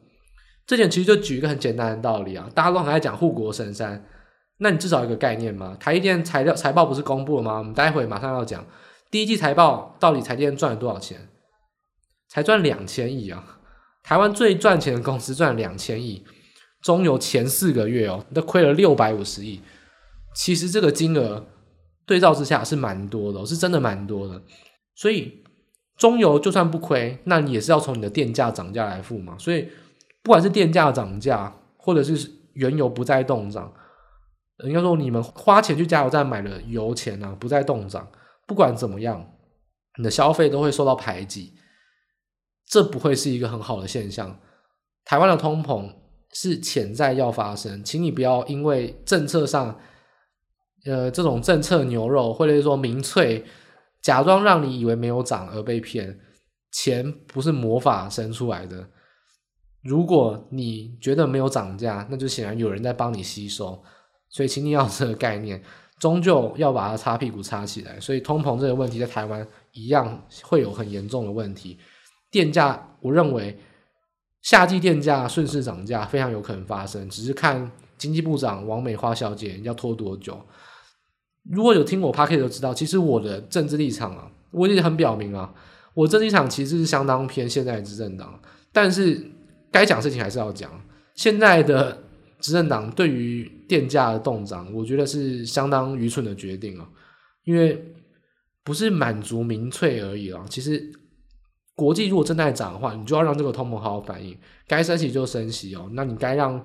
[0.69, 4.05] 这点其实就举一个很简单的道理啊，大家都很爱讲护国神山，
[4.59, 5.75] 那你至少有一个概念嘛。
[5.79, 7.57] 台积电财料财报不是公布了吗？
[7.57, 8.63] 我们待会马上要讲
[9.09, 11.27] 第一季财报，到底台积电赚了多少钱？
[12.27, 13.57] 才赚两千亿啊！
[14.03, 16.23] 台湾最赚钱的公司赚两千亿，
[16.83, 19.59] 中油前四个月哦，都亏了六百五十亿。
[20.35, 21.47] 其实这个金额。
[22.05, 24.41] 对照之下是蛮多的，是真的蛮多的，
[24.95, 25.43] 所以
[25.95, 29.35] 中油就算不亏，那你也是要从你的电价涨价来付嘛。
[29.37, 29.69] 所以
[30.23, 33.73] 不管是电价涨价，或者是原油不再动涨，
[34.65, 38.07] 应该说你们花钱去加油站买的油钱啊不再动涨，
[38.47, 39.33] 不管怎么样，
[39.97, 41.53] 你的消费都会受到排挤，
[42.65, 44.39] 这不会是一个很好的现象。
[45.05, 45.93] 台湾的通膨
[46.33, 49.79] 是潜在要发生，请你不要因为政策上。
[50.85, 53.43] 呃，这种政策牛肉，或者是说民粹，
[54.01, 56.17] 假装让你以为没有涨而被骗，
[56.71, 58.89] 钱不是魔法生出来的。
[59.81, 63.81] 如果你觉得没有涨价，那就显然有人在帮你吸收。
[64.29, 65.59] 所以，请你要这个概念，
[65.99, 67.99] 终究要把它擦屁股擦起来。
[67.99, 71.79] 所以，通膨这个问题在台湾一样会有很严重的问题。
[72.29, 73.57] 电价，我认为
[74.43, 80.39] 夏季电价顺势涨价非常有可能发生，只是看经济部长王美花小姐要拖多久。
[81.49, 85.51] 如果有听我 Podcast 就知道，其实我的政治立场啊，我已经很表明啊，
[85.95, 88.39] 我政治立场其实是相当偏现在执政党，
[88.71, 89.19] 但是
[89.71, 90.71] 该讲事情还是要讲。
[91.15, 91.97] 现在的
[92.39, 96.87] 执政党对于电价的动涨，我觉得是相当愚蠢的决定啊，
[97.43, 97.93] 因为
[98.63, 100.45] 不是满足民粹而已啊。
[100.49, 100.91] 其实
[101.75, 106.63] 国际如果正在涨的话，你就要让这个通膨好好反应，该升息就升息哦，那你该让。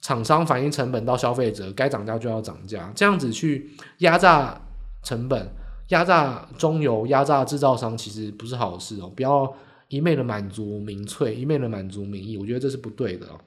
[0.00, 4.60] 厂商反映成本到消费者，该涨价就要涨价，这样子去压榨
[5.02, 5.50] 成本，
[5.88, 9.10] 压榨中游、压榨制造商，其实不是好事哦。
[9.16, 9.50] 不要
[9.94, 13.40] 一昧的满足民粹，一昧的满足民意，我觉得这是不对的哦。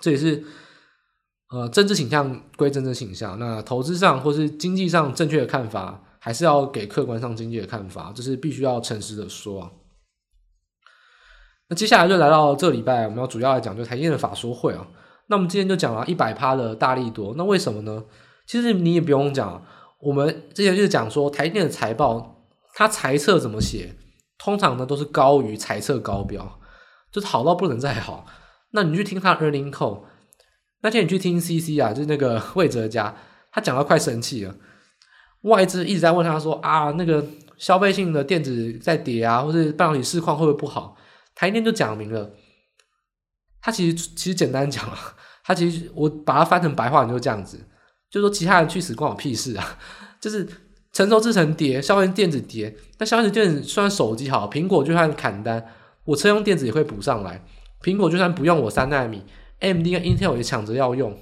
[0.00, 0.42] 这也是
[1.50, 9.70] 呃政治倾向归政治倾向，那投资上或是经济上正确的看法，还是要给客观上经济的看法，这是必须要诚实的说。
[11.68, 14.86] 那接下来就来到这礼拜，我们要主要来讲就台积电的法说会啊。
[15.28, 18.04] 那我们今天就讲了一百趴的大力多，那为什么呢？
[18.46, 19.64] 其实你也不用讲，
[20.00, 23.94] 我们之前就是讲说台积电的财报，它财测怎么写，
[24.42, 26.60] 通常呢都是高于财测高标，
[27.12, 28.26] 就是好到不能再好。
[28.72, 30.02] 那你去听他 earning call，
[30.80, 33.14] 那天你去听 CC 啊，就是那个魏哲家，
[33.52, 34.54] 他讲到快生气了，
[35.42, 37.24] 外资一直在问他说啊，那个
[37.56, 40.96] 消费性的电子在跌啊，或者半导体市况会不会不好？
[41.34, 42.30] 台电就讲明了，
[43.60, 44.84] 他其实其实简单讲，
[45.44, 47.60] 他其实我把它翻成白话，你就这样子，
[48.10, 49.78] 就说其他人去死关我屁事啊！
[50.20, 50.48] 就是
[50.92, 55.64] 成熟制成跌，消费电子跌，那消费电子虽然手机好，苹果就算砍单，
[56.04, 57.42] 我车用电子也会补上来。
[57.82, 59.22] 苹果就算不用我三奈米
[59.60, 61.16] ，AMD 跟 Intel 也抢着要用，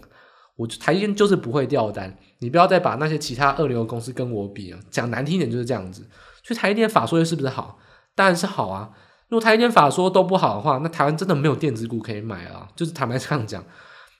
[0.57, 2.17] 我台积电就是不会掉单。
[2.41, 6.03] 你不要再把那些其他二流的公司跟我比啊，讲难听点就是这样子。
[6.43, 7.79] 所以台积电法说是不是好？
[8.15, 8.91] 当然是好啊。
[9.29, 12.67] 如果台积电法说都不好的话，那台湾真的没有电子股可以买啊！
[12.75, 13.65] 就是坦白这样讲，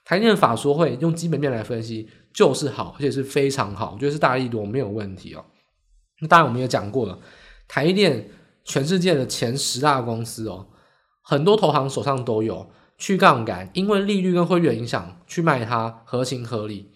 [0.03, 5.45] 台电法说会用基本面来分析，就是好，而且是非常好，我觉得是大利多没有问题哦。
[6.19, 7.17] 那当然我们也讲过了，
[7.67, 8.29] 台电
[8.63, 10.67] 全世界的前十大公司哦，
[11.21, 16.91] 很多投行手上都有去杠杆，因为利率跟汇率影响去卖它，合情合理。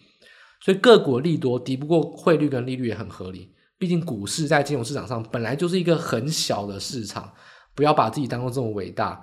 [0.61, 7.31] 所以个股利多敌不过汇率跟利率也很合理，毕竟股市在金融市场上本来就是一个很小的市场。
[7.75, 9.21] 不要把自己当做这么伟大。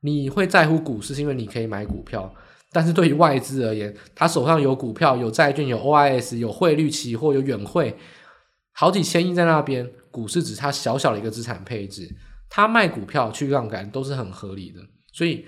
[0.00, 2.34] 你会在乎股市，是因为你可以买股票。
[2.72, 7.94] 但是对于外资而言，他手上有股票、有债券、有 OIS、有汇率期货、有远汇，
[8.72, 9.88] 好几千亿在那边。
[10.10, 12.06] 股市只是他小小的一个资产配置，
[12.50, 14.80] 他卖股票去杠杆都是很合理的。
[15.12, 15.46] 所以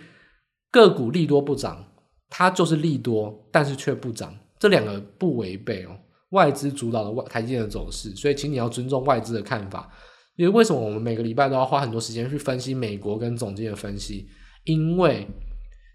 [0.71, 1.85] 个股利多不涨，
[2.31, 5.91] 它就是利多，但是却不涨，这两个不违背哦。
[6.31, 9.91] 外资主导的外台积电的走势，所以请你要尊重外资的看法。
[10.37, 14.27] 因为为什么我们每个礼拜都要花很多时间去分析美国跟总经的分析？
[14.65, 15.27] 因为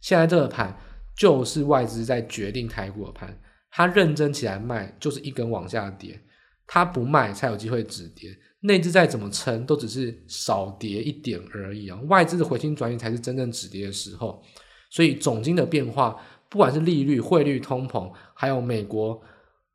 [0.01, 0.77] 现在这个盘
[1.19, 3.37] 就是外资在决定台股的盘，
[3.69, 6.17] 他认真起来卖就是一根往下跌，
[6.65, 8.35] 他不卖才有机会止跌。
[8.61, 11.99] 内资再怎么撑都只是少跌一点而已啊！
[12.07, 14.41] 外资的回心转意才是真正止跌的时候。
[14.89, 16.15] 所以总金的变化，
[16.49, 19.21] 不管是利率、汇率、通膨，还有美国。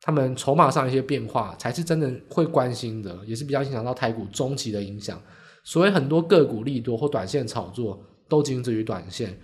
[0.00, 5.18] 他们筹码上一些变化，才是真的会关心的，也是比较影响到台股中期的影响。
[5.62, 9.34] 所以很多个股利多或短线炒作，都仅止于短线，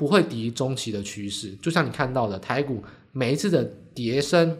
[0.00, 1.50] 不会敌中期的趋势。
[1.56, 2.82] 就像你看到的，台股
[3.12, 3.62] 每一次的
[3.94, 4.56] 跌升，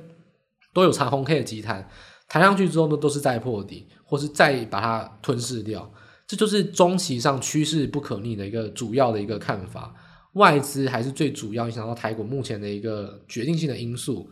[0.74, 1.88] 都有长红 K 的急弹，
[2.28, 5.90] 弹上去之后呢，都是再破底，或是再把它吞噬掉。
[6.26, 9.94] 这就是中期上趋势不可逆的一个主要的一个看法。
[10.34, 14.30] 外资还是最主要影响到台股目前的一个决定性的因素。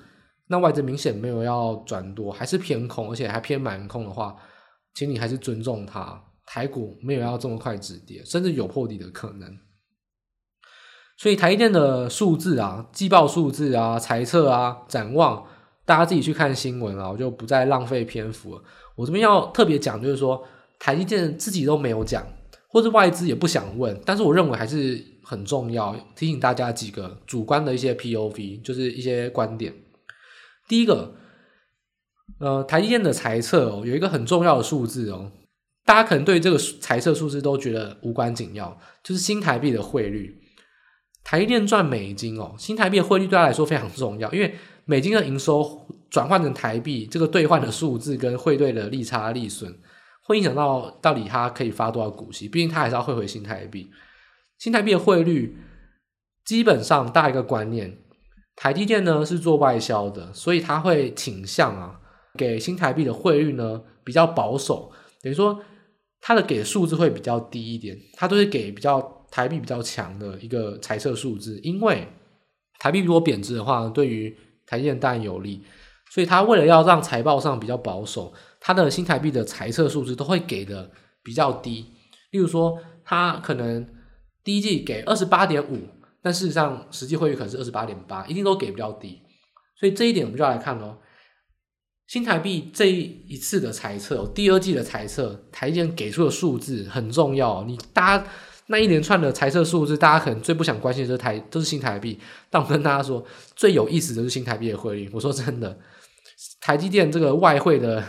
[0.48, 4.36] 那外资明显没有要转多，还是偏空，而且还偏满空的话，
[4.92, 6.22] 请你还是尊重它。
[6.44, 9.58] 台股没有要这么快止跌，甚至有破底的可能。
[11.18, 15.44] 所以台积电的数字啊，季报数字啊，财测啊，展望，
[15.84, 18.62] 大家自己去看新闻啊，我就不再浪费篇幅了。
[18.94, 20.40] 我这边要特别讲，就是说
[20.78, 22.24] 台积电自己都没有讲，
[22.68, 29.74] 或者外资也不想问，但是我认为还是很重要，提醒大家几个主观的一些 POV，就是一些观点。
[30.68, 31.16] 第一个，
[32.38, 35.32] 呃，台积电的财测哦，有一个很重要的数字哦，
[35.84, 40.44] 大家可能对这个财测数字都觉得无关紧要，就是新台币的汇率。
[41.30, 44.54] 台积电赚美金哦，新台币的汇率对他来说非常重要，因为
[44.86, 49.76] 美金的营收转换成台币，这个兑换的数字跟汇兑的利差利损，
[50.24, 53.90] 会影响到到底它可以发多少股息，毕竟它还是要汇回新台币。
[54.56, 55.54] 新台币的汇率
[56.46, 57.98] 基本上大一个观念。
[58.56, 62.00] 台积电呢是做外销的，所以它会倾向啊
[62.38, 64.90] 给新台币的汇率呢比较保守，
[65.22, 65.60] 等于说
[66.22, 72.06] 它的给数字会比较低一点，它都是给比较台币比较强的一个财测数字，因为
[72.78, 75.62] 台币如果贬值的话，对于台积电当然有利，
[76.10, 80.90] 所以它为了要让财报上比较保守，它的新台币的财测数字都会给的
[81.22, 81.86] 比较低，
[82.30, 83.86] 例如说它可能
[84.42, 85.88] 第一季给二十八点五。
[86.20, 89.22] 但事实上，实际汇率可能是二十八点八，一定都给比较低，
[89.78, 90.98] 所以这一点我们就要来看咯。
[92.08, 97.62] 新台币这一次的财测，第二季的财测，台积电给出的数字很重要。
[97.64, 98.26] 你大家
[98.70, 102.18] 那一连串的财测数字，大家可能最不想关心的就是台都是新台币，
[102.50, 103.24] 但我跟大家说，
[103.56, 105.10] 最有意思的是新台币的汇率。
[105.12, 105.78] 我说真的，
[106.60, 108.04] 台积电这个外汇的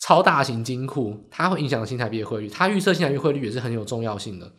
[0.00, 2.48] 超大型金库，它会影响新台币的汇率。
[2.48, 4.52] 它预测新台币汇率也是很有重要性的。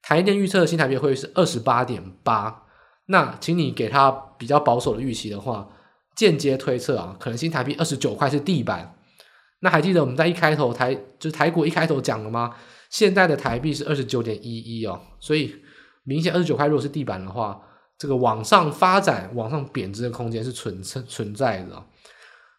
[0.00, 2.62] 台电预测的新台币汇率是二十八点八，
[3.06, 5.68] 那请你给它比较保守的预期的话，
[6.16, 8.94] 间接推测啊，可能新台币二十九块是地板。
[9.60, 12.54] 那还记得我们在一开头台就是台股一开头讲了吗？
[12.90, 15.54] 现在的台币是二十九点一一哦，所以
[16.04, 17.60] 明显二十九块如果是地板的话，
[17.98, 21.84] 这个往上发展、往上贬值的空间是存存在的。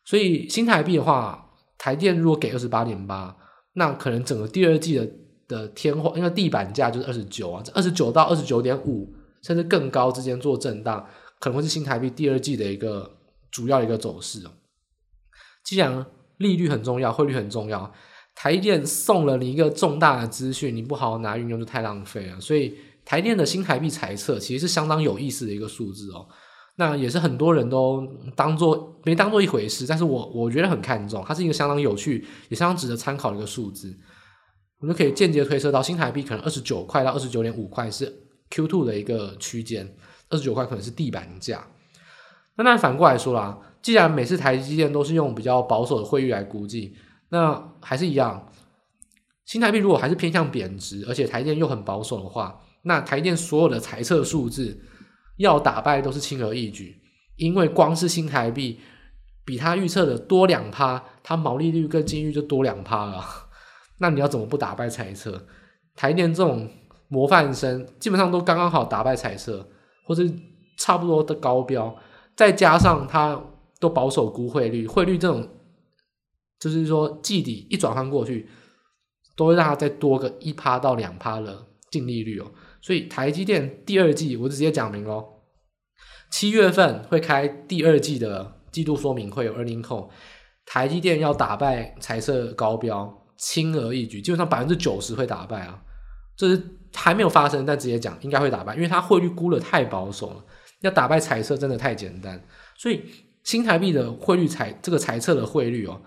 [0.05, 3.35] 所以新台币的话，台电如果给二十八点八，
[3.73, 5.09] 那可能整个第二季的
[5.47, 9.11] 的天花，因为地板价就是二十九啊，这二十九到二十九点五，
[9.41, 11.07] 甚至更高之间做震荡，
[11.39, 13.17] 可能会是新台币第二季的一个
[13.49, 14.51] 主要一个走势哦。
[15.63, 16.05] 既然
[16.37, 17.91] 利率很重要，汇率很重要。
[18.41, 22.39] 台电送了你一个重大的资讯，你不好好拿运用就太浪费了。
[22.39, 22.73] 所以
[23.03, 26.25] 台电的新台币财测其实是相当有意思的一个数字哦。
[26.77, 28.01] 那也是很多人都
[28.37, 33.93] 当做没当做一回事，但是我我觉得很看重，它是一个相当有趣也相当值得参考的一个数字。
[34.79, 38.09] 我们可以间接推测到新台币可能二十九块到二十九点五块是
[38.51, 39.93] Q two 的一个区间，
[40.29, 41.67] 二十九块可能是地板价。
[42.55, 43.59] 那那反过来说啦。
[43.81, 46.93] 既然每次台积电都是用比较保守的汇率来估计，
[47.29, 48.51] 那还是一样，
[49.45, 54.79] 新台币如果还是偏向贬值，而且台电又很保守的话，那台电所有的财测数字
[55.37, 56.99] 要打败都是轻而易举，
[57.35, 58.79] 因为光是新台币
[59.45, 63.23] 比他预测的多两趴，它毛利率跟净利率就多两趴了，
[63.99, 65.45] 那你要怎么不打败财测？
[65.95, 66.69] 台电这种
[67.07, 69.69] 模范生基本上都刚刚好打败财测，
[70.03, 70.31] 或是
[70.77, 71.95] 差不多的高标，
[72.35, 73.39] 再加上它。
[73.81, 75.47] 都保守估汇率，汇率这种
[76.59, 78.49] 就是说季底一转换过去，
[79.35, 82.51] 都会让它再多个一趴到两趴的净利率哦。
[82.81, 85.25] 所以台积电第二季我就直接讲明喽，
[86.29, 90.09] 七月份会开第二季的季度说明会，有 earnings call，
[90.65, 95.81] 台积电要打败财色高标，轻而易举，基本上百分之九十会打败啊。
[96.35, 96.61] 这是
[96.93, 100.45] 还没有发生，但直接讲应该会打败，因为它汇率估得太保守了，
[100.81, 102.45] 要打败彩色真的太简单，
[102.77, 103.01] 所以。
[103.41, 105.99] 新台币的汇率财这个财测的汇率哦，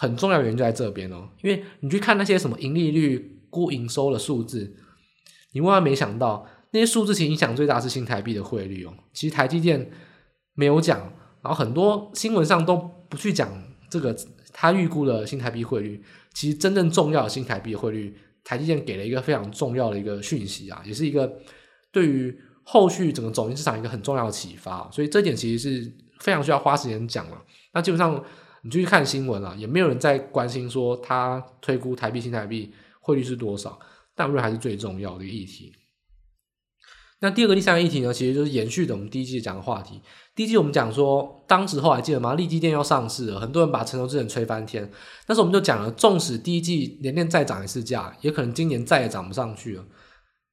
[0.00, 4.76] 很重要原因就在这边哦，因为你去看那些什么盈利率、估营收的数字，
[5.52, 8.94] 你万万没想到那些数字其实影响最大是新台币的汇率哦。
[9.12, 9.90] 其实台积电
[10.54, 11.00] 没有讲，
[11.42, 12.76] 然后很多新闻上都
[13.08, 13.50] 不去讲
[13.90, 14.16] 这个
[14.52, 16.00] 他预估的新台币汇率。
[16.32, 21.40] 其实真正重要的新台币汇率，台积电给了一个非常重要的一个讯息啊，也是一个
[21.90, 24.88] 对于后续整个总经市场一个很重要的启发。
[24.92, 25.92] 所以这点其实是。
[26.20, 27.40] 非常需要花时间讲了，
[27.72, 28.20] 那基本上
[28.68, 33.78] 你就去看新闻了，也没有人在关心说他推估台币新台币汇率是多少，
[34.14, 35.72] 但汇率还是最重要的一个议题。
[37.20, 40.02] 那第二个、第三个议题呢，其实就是延续的我们第一季讲的话题。
[40.34, 42.34] 第一季我们讲说，当时候还记得吗？
[42.34, 44.86] 力积电要上市了，很多人把成熟制程吹翻天。
[45.26, 49.84] 但是我们就讲了，纵使第一季联电再涨一次价，也可能今年再也涨不上去了。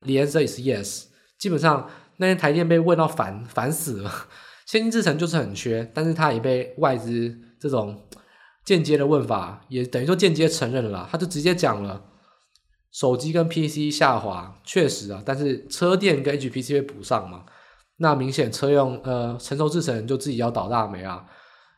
[0.05, 1.07] Yes，Yes，
[1.37, 4.27] 基本上那天台电被问到烦烦死了。
[4.65, 7.99] 先进制程就是很缺，但是它也被外资这种
[8.63, 11.09] 间接的问法，也等于说间接承认了。
[11.11, 11.99] 他就直接讲了，
[12.91, 17.43] 手机跟 PC 下滑，确实啊，但是车电跟 HPC 会补上嘛。
[17.97, 21.25] 那明显车用呃成熟制程就自己要倒大霉啊，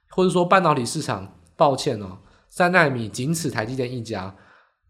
[0.10, 2.18] 或者说半导体市场，抱歉哦，
[2.50, 4.36] 三纳米仅此台积电一家。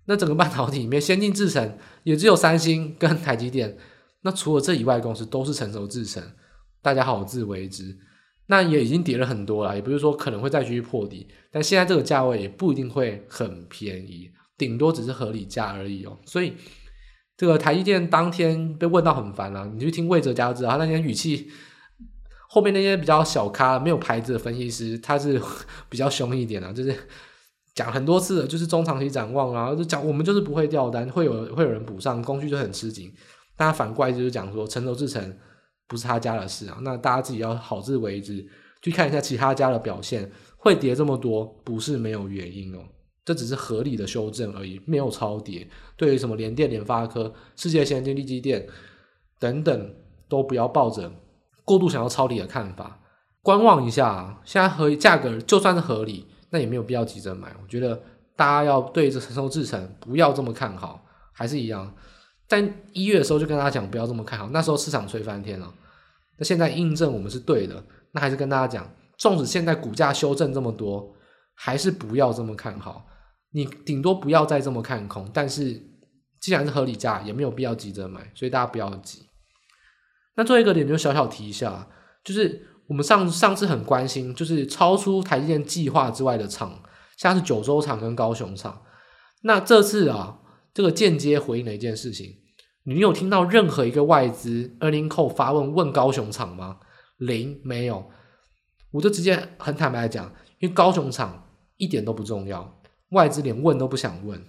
[0.05, 3.77] 那整个半导体里面，先进制程也只有三星跟台积电，
[4.21, 6.23] 那除了这以外，公司都是成熟制程。
[6.81, 7.95] 大家好自为之，
[8.49, 16.17] 那也已经跌了很多了，也不是说可能会再继续破底，但现在这个价位也不一定会很便宜，顶多只是合理价而已哦。
[16.25, 16.53] 所以
[17.35, 21.49] 这个台积电当天被问到很烦了，你去听魏哲家就知道，他那天语气
[22.47, 25.41] 后面那些比较小咖没有牌子的分析师，他是
[25.89, 26.95] 比较凶一点的，就是
[27.75, 33.13] 讲很多次，就是中长期展望啊，就讲我们就是不会掉单，会有会有人补上，供需就很吃紧。
[33.57, 35.37] 但反过来就是讲说，成熟制成。
[35.87, 38.45] 不是他家的事啊，那大家自己要好自为之，
[38.81, 42.79] 去看一下其他家的表现，会跌这么多，不是没有原因哦，
[43.23, 45.67] 这只是合理的修正而已，没有超跌。
[45.95, 48.67] 对于什么联电、联发科、世界先进、力积电
[49.39, 49.95] 等等，
[50.27, 51.11] 都不要抱着
[51.63, 52.99] 过度想要抄底的看法，
[53.41, 54.41] 观望一下。
[54.43, 57.55] 现在合价格就算是合理，那也没有必要急着买。
[57.61, 58.01] 我觉得
[58.35, 61.93] 大家要对这成熟制程不要这么看好，还是一样。
[62.47, 65.73] 但一月的时候就跟大家讲不要这么看好，那时候市场吹翻天了。
[66.37, 71.13] 那现在印证我们是对的，那还是跟大家讲，纵使现在股价修正这么多，
[71.55, 73.05] 还是不要这么看好。
[73.51, 75.81] 你顶多不要再这么看空，但是
[76.39, 79.27] 既然是合理价，也没有必要急着买，所以大家不要急。
[80.35, 81.87] 那最后一个点就小小提一下，
[82.23, 86.69] 就是我们上上次很关心，就是超出台积电计划之外的厂，
[87.17, 88.83] 现在是九州厂跟高雄厂。
[89.41, 90.37] 那这次啊，
[90.77, 92.35] 这个间接回应了一件事情，
[92.83, 96.77] 你有听到任何一个外资 earning call 发问问高雄厂吗？
[97.17, 98.05] 零，没有。
[98.91, 104.39] 我就直接很坦白的讲，因为高雄厂一点都不重要，外资连问都不想问。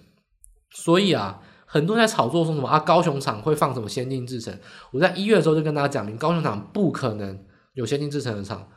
[0.69, 4.55] 所以啊，很多人在炒作说什么啊，高雄厂会放什么先进制程？
[4.91, 8.69] 我在一月的时候就跟大家讲明，高雄厂不可能有先进制程的厂。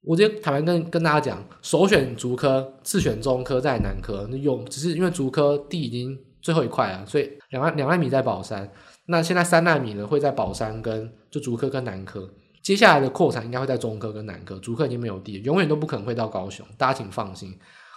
[0.00, 4.26] 我直接坦白跟跟大家讲，首选竹科，次选中科，再南科。
[4.30, 8.70] 那有只是因为竹科地已经最后一块啊，所以两万两奈米在宝山。
[9.06, 12.30] 那现在三纳米呢会在宝山跟就竹科跟南科。
[12.62, 16.64] 接下来的扩产应该会在中科跟南科，竹科已经没有地，永远都不可能会到高雄。
[16.78, 17.52] 大家请放心，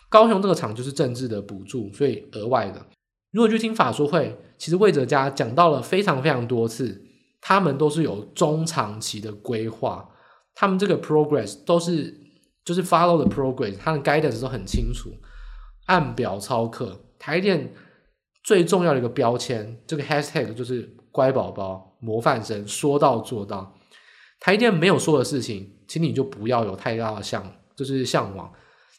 [0.10, 2.84] 高雄这个厂就是政治的补助，所以额外的。
[3.30, 7.00] 如果去听法说会，其实魏哲家讲到了非常非常多次，
[7.40, 10.10] 他们都是有中长期的规划。
[10.56, 12.20] 他们这个 progress 都是
[12.66, 15.12] 就是 follow the progress，他的 guidance 都很清楚，
[15.86, 17.00] 按表操课。
[17.20, 17.74] 台电
[18.44, 23.76] 最重要的一个标签，这个 hashtag 就是乖宝宝、模范生，说到做到。
[24.40, 28.52] 台电没有说的事情，请你就不要有太大的向，就是向往。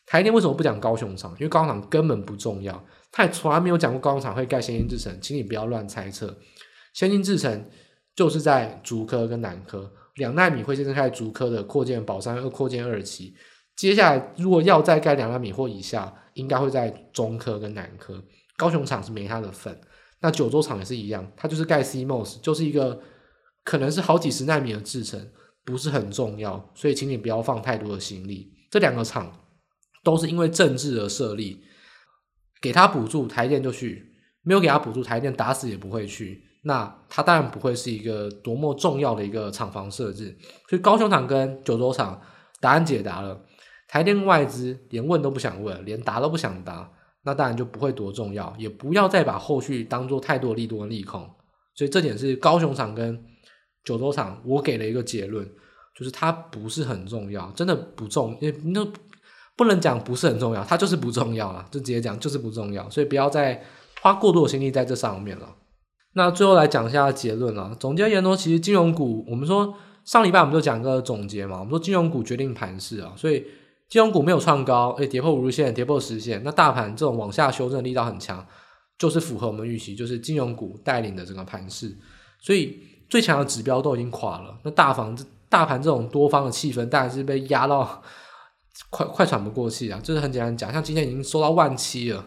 [0.06, 1.32] 台电为什么不讲高雄厂？
[1.32, 6.36] 因为高雄厂根本不重要，他也从来没有讲过高雄厂会盖先进制程，请你不要乱猜测。
[6.92, 7.70] 先进制程
[8.14, 9.90] 就是在竹科跟南科。
[10.16, 13.34] 两奈米会先开竹科的扩建，宝山二扩建二期。
[13.76, 18.22] 接下来如果要再盖两奈米或以下，应该会在中科跟南科。
[18.60, 19.80] 高雄厂是没它的份。
[20.20, 23.00] 那九州厂也是一样，它就是盖 CMOS，就是一个
[23.64, 25.30] 可能是好几十纳米的制程，
[25.64, 26.70] 不是很重要。
[26.74, 28.52] 所以请你不要放太多的心力。
[28.70, 29.32] 这两个厂
[30.04, 31.64] 都是因为政治而设立，
[32.60, 33.96] 给他补助，台电就去；
[34.42, 36.44] 没有给他补助，台电打死也不会去。
[36.64, 40.36] 那它当然不会是一个多么重要的一个厂房设置，
[40.68, 42.20] 所以高雄厂跟九州厂
[42.60, 43.40] 答案解答了，
[43.88, 46.92] 台电外资连问都不想问，连答都不想答，
[47.22, 51.28] 那当然就不会多重要，也不要再把后续当做太多利多跟利空，
[51.74, 53.22] 所以这点是高雄厂跟
[53.84, 55.46] 九州厂我给了一个结论，
[55.94, 58.86] 就是它不是很重要，真的不重，也那
[59.56, 63.62] 不能讲不是很重要，它就是不重要了，就直接讲就是不重要，所以不要再
[64.00, 65.54] 花过多的心力在这上面了。
[66.14, 67.76] 那最后来讲一下结论了。
[67.78, 71.58] 总结而言呢，其实金融股，我们说上礼拜我们就讲个总结嘛。
[71.60, 73.46] 我们说金融股决定盘势啊，所以
[73.90, 78.46] 金融股没有创高，诶，跌破五日线，跌破十线，那大盘这种往下修正力道很强，
[78.96, 81.94] 就是符合我们预期，就是金融股带领的整个盘势。
[82.40, 88.02] 所以最强的指标都已经垮了，那大房子大盘这种多方的气氛，当然是被压到
[88.88, 90.00] 快快喘不过气啊。
[90.02, 92.24] 就是很简单讲，像今天已经收到万七了，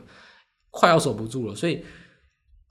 [0.70, 1.84] 快要守不住了，所以。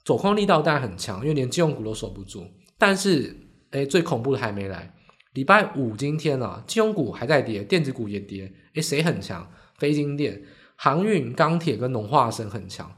[0.04, 2.44] 走空力道当然很强，因为连金融股都守不住。
[2.76, 3.36] 但是，
[3.70, 4.92] 诶，最恐怖的还没来。
[5.32, 8.52] 礼拜五今天啊，金融股还在跌，电子股也跌。
[8.74, 9.50] 诶，谁很强？
[9.78, 10.42] 非晶电、
[10.76, 12.94] 航运、钢铁跟农化生很强。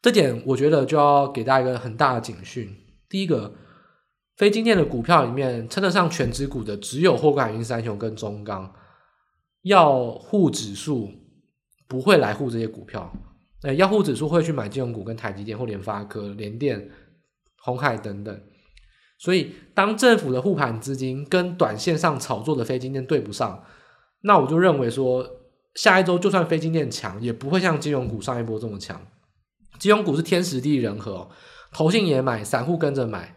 [0.00, 2.70] 这点我觉得就要给大家一个很大的警讯。
[3.08, 3.54] 第一个，
[4.36, 8.72] 非晶电的股票里面称得上全值股的只有货柜海运三雄跟中钢，
[9.62, 11.10] 要护指数
[11.88, 13.12] 不会来护这些股票。
[13.62, 16.88] 诶，要护指数会去买金融股，跟台积电或联发科、联电、
[17.56, 18.40] 鸿海等等。
[19.24, 23.64] 所以，当政府的护盘资金跟短线上炒作的非金电对不上，
[24.20, 25.26] 那我就认为说，
[25.76, 29.00] 下一周就算非金电强，也不会像金融股上一波这么强。
[29.78, 31.26] 金融股是天时地利人和，
[31.72, 33.34] 投信也买，散户跟着买，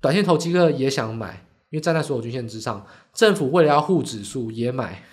[0.00, 5.04] 短线投机客也想买，因为站在所有均线之上，政府为了要护指数也买，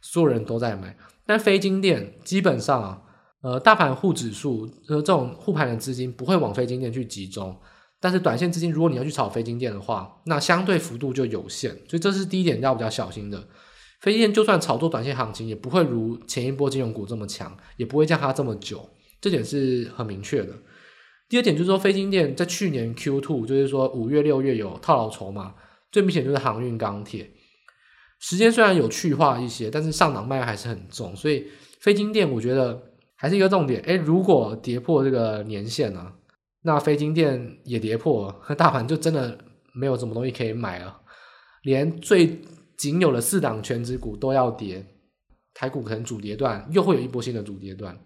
[0.00, 0.96] 所有人都在买。
[1.26, 3.02] 但非金电基本上啊。
[3.42, 7.54] 呃，大盘护指数，呃，这种护盘的资金不会往非金电去集中，
[8.02, 13.46] 但是短线资金如果你要去炒非金电的话，那相对幅度就有限，所以这是第一点要比较小心的。
[14.00, 18.90] 非金电就算炒作短线行情，也不会如前一波金融股这么强，也不会降它这么久，
[19.20, 20.52] 这点是很明确的。
[21.28, 25.54] 第二点就是说，非金电在去年 Q two，就是说五月、六月有套牢筹码，
[25.92, 27.30] 最明显就是航运、钢铁。
[28.18, 31.46] 时间虽然有去化一些，但是上档卖还是很重，所以
[31.78, 32.82] 非金电我觉得。
[33.14, 36.12] 还是一个重点，诶，如果跌破这个年线啊，
[36.64, 39.36] 那非晶电也跌破了，大盘就真的
[39.74, 41.00] 没有什么东西可以买了，
[41.62, 42.40] 连最
[42.76, 44.86] 仅有的四档全值股都要跌，
[45.54, 47.98] 台股可能主跌段又会有一波新的主跌段，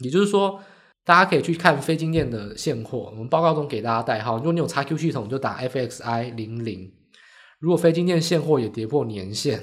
[0.00, 0.58] 也就是说，
[1.04, 6.90] 大家可以去看非晶电的现货，我们报告中给大家代号，如果你有 XQ 系统就打 FXI 零零，
[7.58, 9.60] 如果非晶电现货也跌破年线，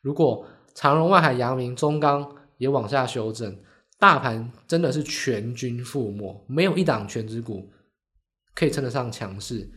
[0.00, 3.58] 如果长荣、万海、阳明、中钢也往下修正。
[4.02, 7.70] 大盘真的是全军覆没，没有一档全值股
[8.52, 9.70] 可以称得上强势。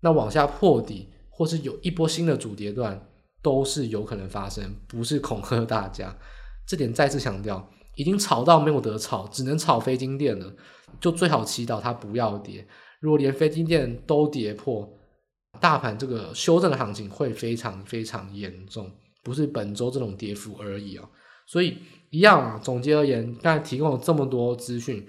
[0.00, 3.06] 那往下破底，或是有一波新的主跌段，
[3.42, 6.16] 都是有可能发生，不是恐吓大家。
[6.66, 10.50] 这点再次强调，已经炒到没有得炒，只能炒非金电了，
[10.98, 12.66] 就最好祈祷它不要跌。
[13.02, 14.90] 如果连非金电都跌破，
[15.60, 18.90] 大盘这个修正的行情会非常非常严重，
[19.22, 21.06] 不是本周这种跌幅而已啊。
[21.46, 21.76] 所以
[22.10, 25.06] 一样啊，总结而言，刚才提供了这么多资讯，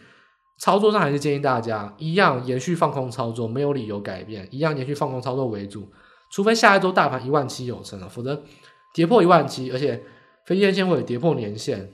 [0.59, 5.89] 操作上还是建议大家一样延续放空操作，没有理由改变，一样延续放空操作为主，
[6.31, 8.39] 除非下一周大盘一万七有成了，否则
[8.93, 9.99] 跌破一万七，而且
[10.45, 11.91] 非金电会跌破年线，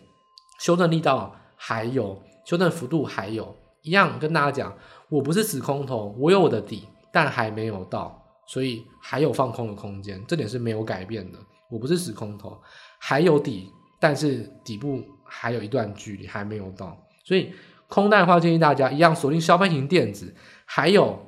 [0.60, 4.78] 修正力道还有，修正幅度还有，一样跟大家讲，
[5.08, 6.84] 我不是死空头，我有我的底，
[7.14, 11.40] 但还没有到，所以还有放空的空间，这点是没有改变的，
[11.72, 12.60] 我不是死空头，
[13.00, 13.72] 还有底。
[14.00, 17.52] 但是底部还有一段距离还没有到，所以
[17.88, 20.34] 空单的话，建议大家一样锁定消费型电子，
[20.66, 21.26] 还有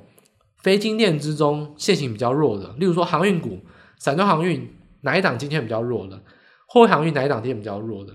[0.58, 3.58] 非金电之中线型比较弱的，例如说航运股、
[3.98, 6.22] 散装航运哪一档今天比较弱的，
[6.66, 8.14] 货柜航运哪一档今天比较弱的，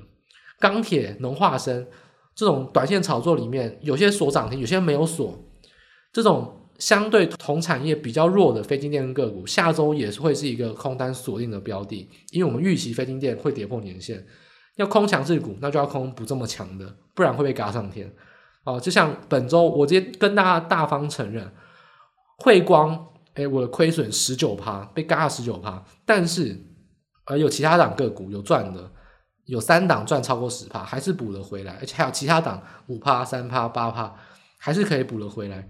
[0.59, 1.87] 钢铁、农化生
[2.35, 5.37] 这种短线炒作里面，有些锁涨停，有些没有锁，
[6.13, 14.25] 这种相对同产业比较弱的非金电个股，下周也是会是一个空单锁定的标的，因为我们预期非金电会跌破年线。
[14.75, 18.13] 要空强势股，那就要空不这么强的，不然会被嘎上天。
[18.63, 21.49] 哦，就像本周我直接跟大家大方承认，
[22.39, 26.59] 汇光，诶，我的亏损十九趴，被嘎了十九趴，但是
[27.27, 28.91] 呃有其他档个股有赚的，
[29.45, 34.15] 有三档赚超过十趴，还是补了回来，而且还有其他档五趴、三趴、八趴，
[34.57, 35.69] 还是可以补了回来。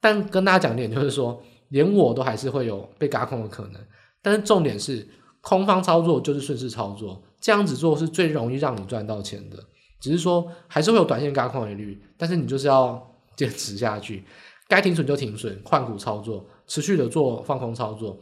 [0.00, 3.80] 但跟大家讲一点，就是说，连我都还是会有被嘎空的可能。
[4.22, 5.06] 但是重点是，
[5.40, 7.20] 空方操作就是顺势操作。
[7.42, 9.58] 这样子做是最容易让你赚到钱的，
[10.00, 13.04] 只是说还是会有短线轧空的率，但是你就是要
[13.36, 14.24] 坚持下去，
[14.68, 18.16] 该停损就停损，换股操作，持续的做放空操作。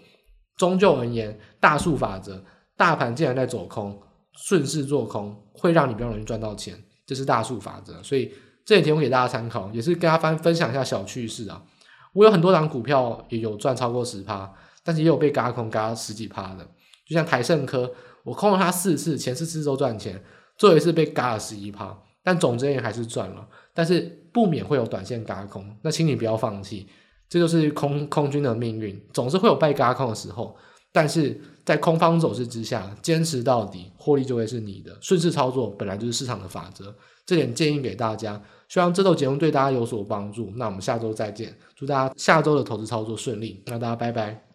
[0.57, 2.43] 终究而言，大数法则，
[2.79, 4.01] 大盘既然在走空，
[4.47, 8.03] 顺势做空会让你比较容易赚到钱，这是大数法则。
[8.03, 8.33] 所以
[8.65, 11.63] 这几天我给大家参考，也是跟大家分分享一下小趣事啊。
[12.15, 14.51] 我有很多档股票也有赚超过十趴，
[14.83, 16.65] 但是也有被轧空轧十几趴的，
[17.07, 17.93] 就像台盛科。
[18.25, 20.23] 我空了它四次，前四次都赚钱，
[20.57, 23.47] 最后一次被嘎了十一趴，但总之也还是赚了。
[23.73, 24.01] 但是
[24.33, 26.87] 不免会有短线嘎空，那请你不要放弃，
[27.29, 30.57] 这就是空空军的命运，总是会有被嘎空的时候。
[30.93, 34.99] 但是在空方走势之下，坚持到底，获利就会是你的。
[35.01, 36.93] 顺势操作本来就是市场的法则，
[37.25, 38.43] 这点建议给大家。
[38.69, 40.53] 希望这周节目对大家有所帮助。
[40.57, 43.63] 那我们下周再见，祝大家下周的投资操作顺利。
[43.67, 44.50] 那大家拜拜。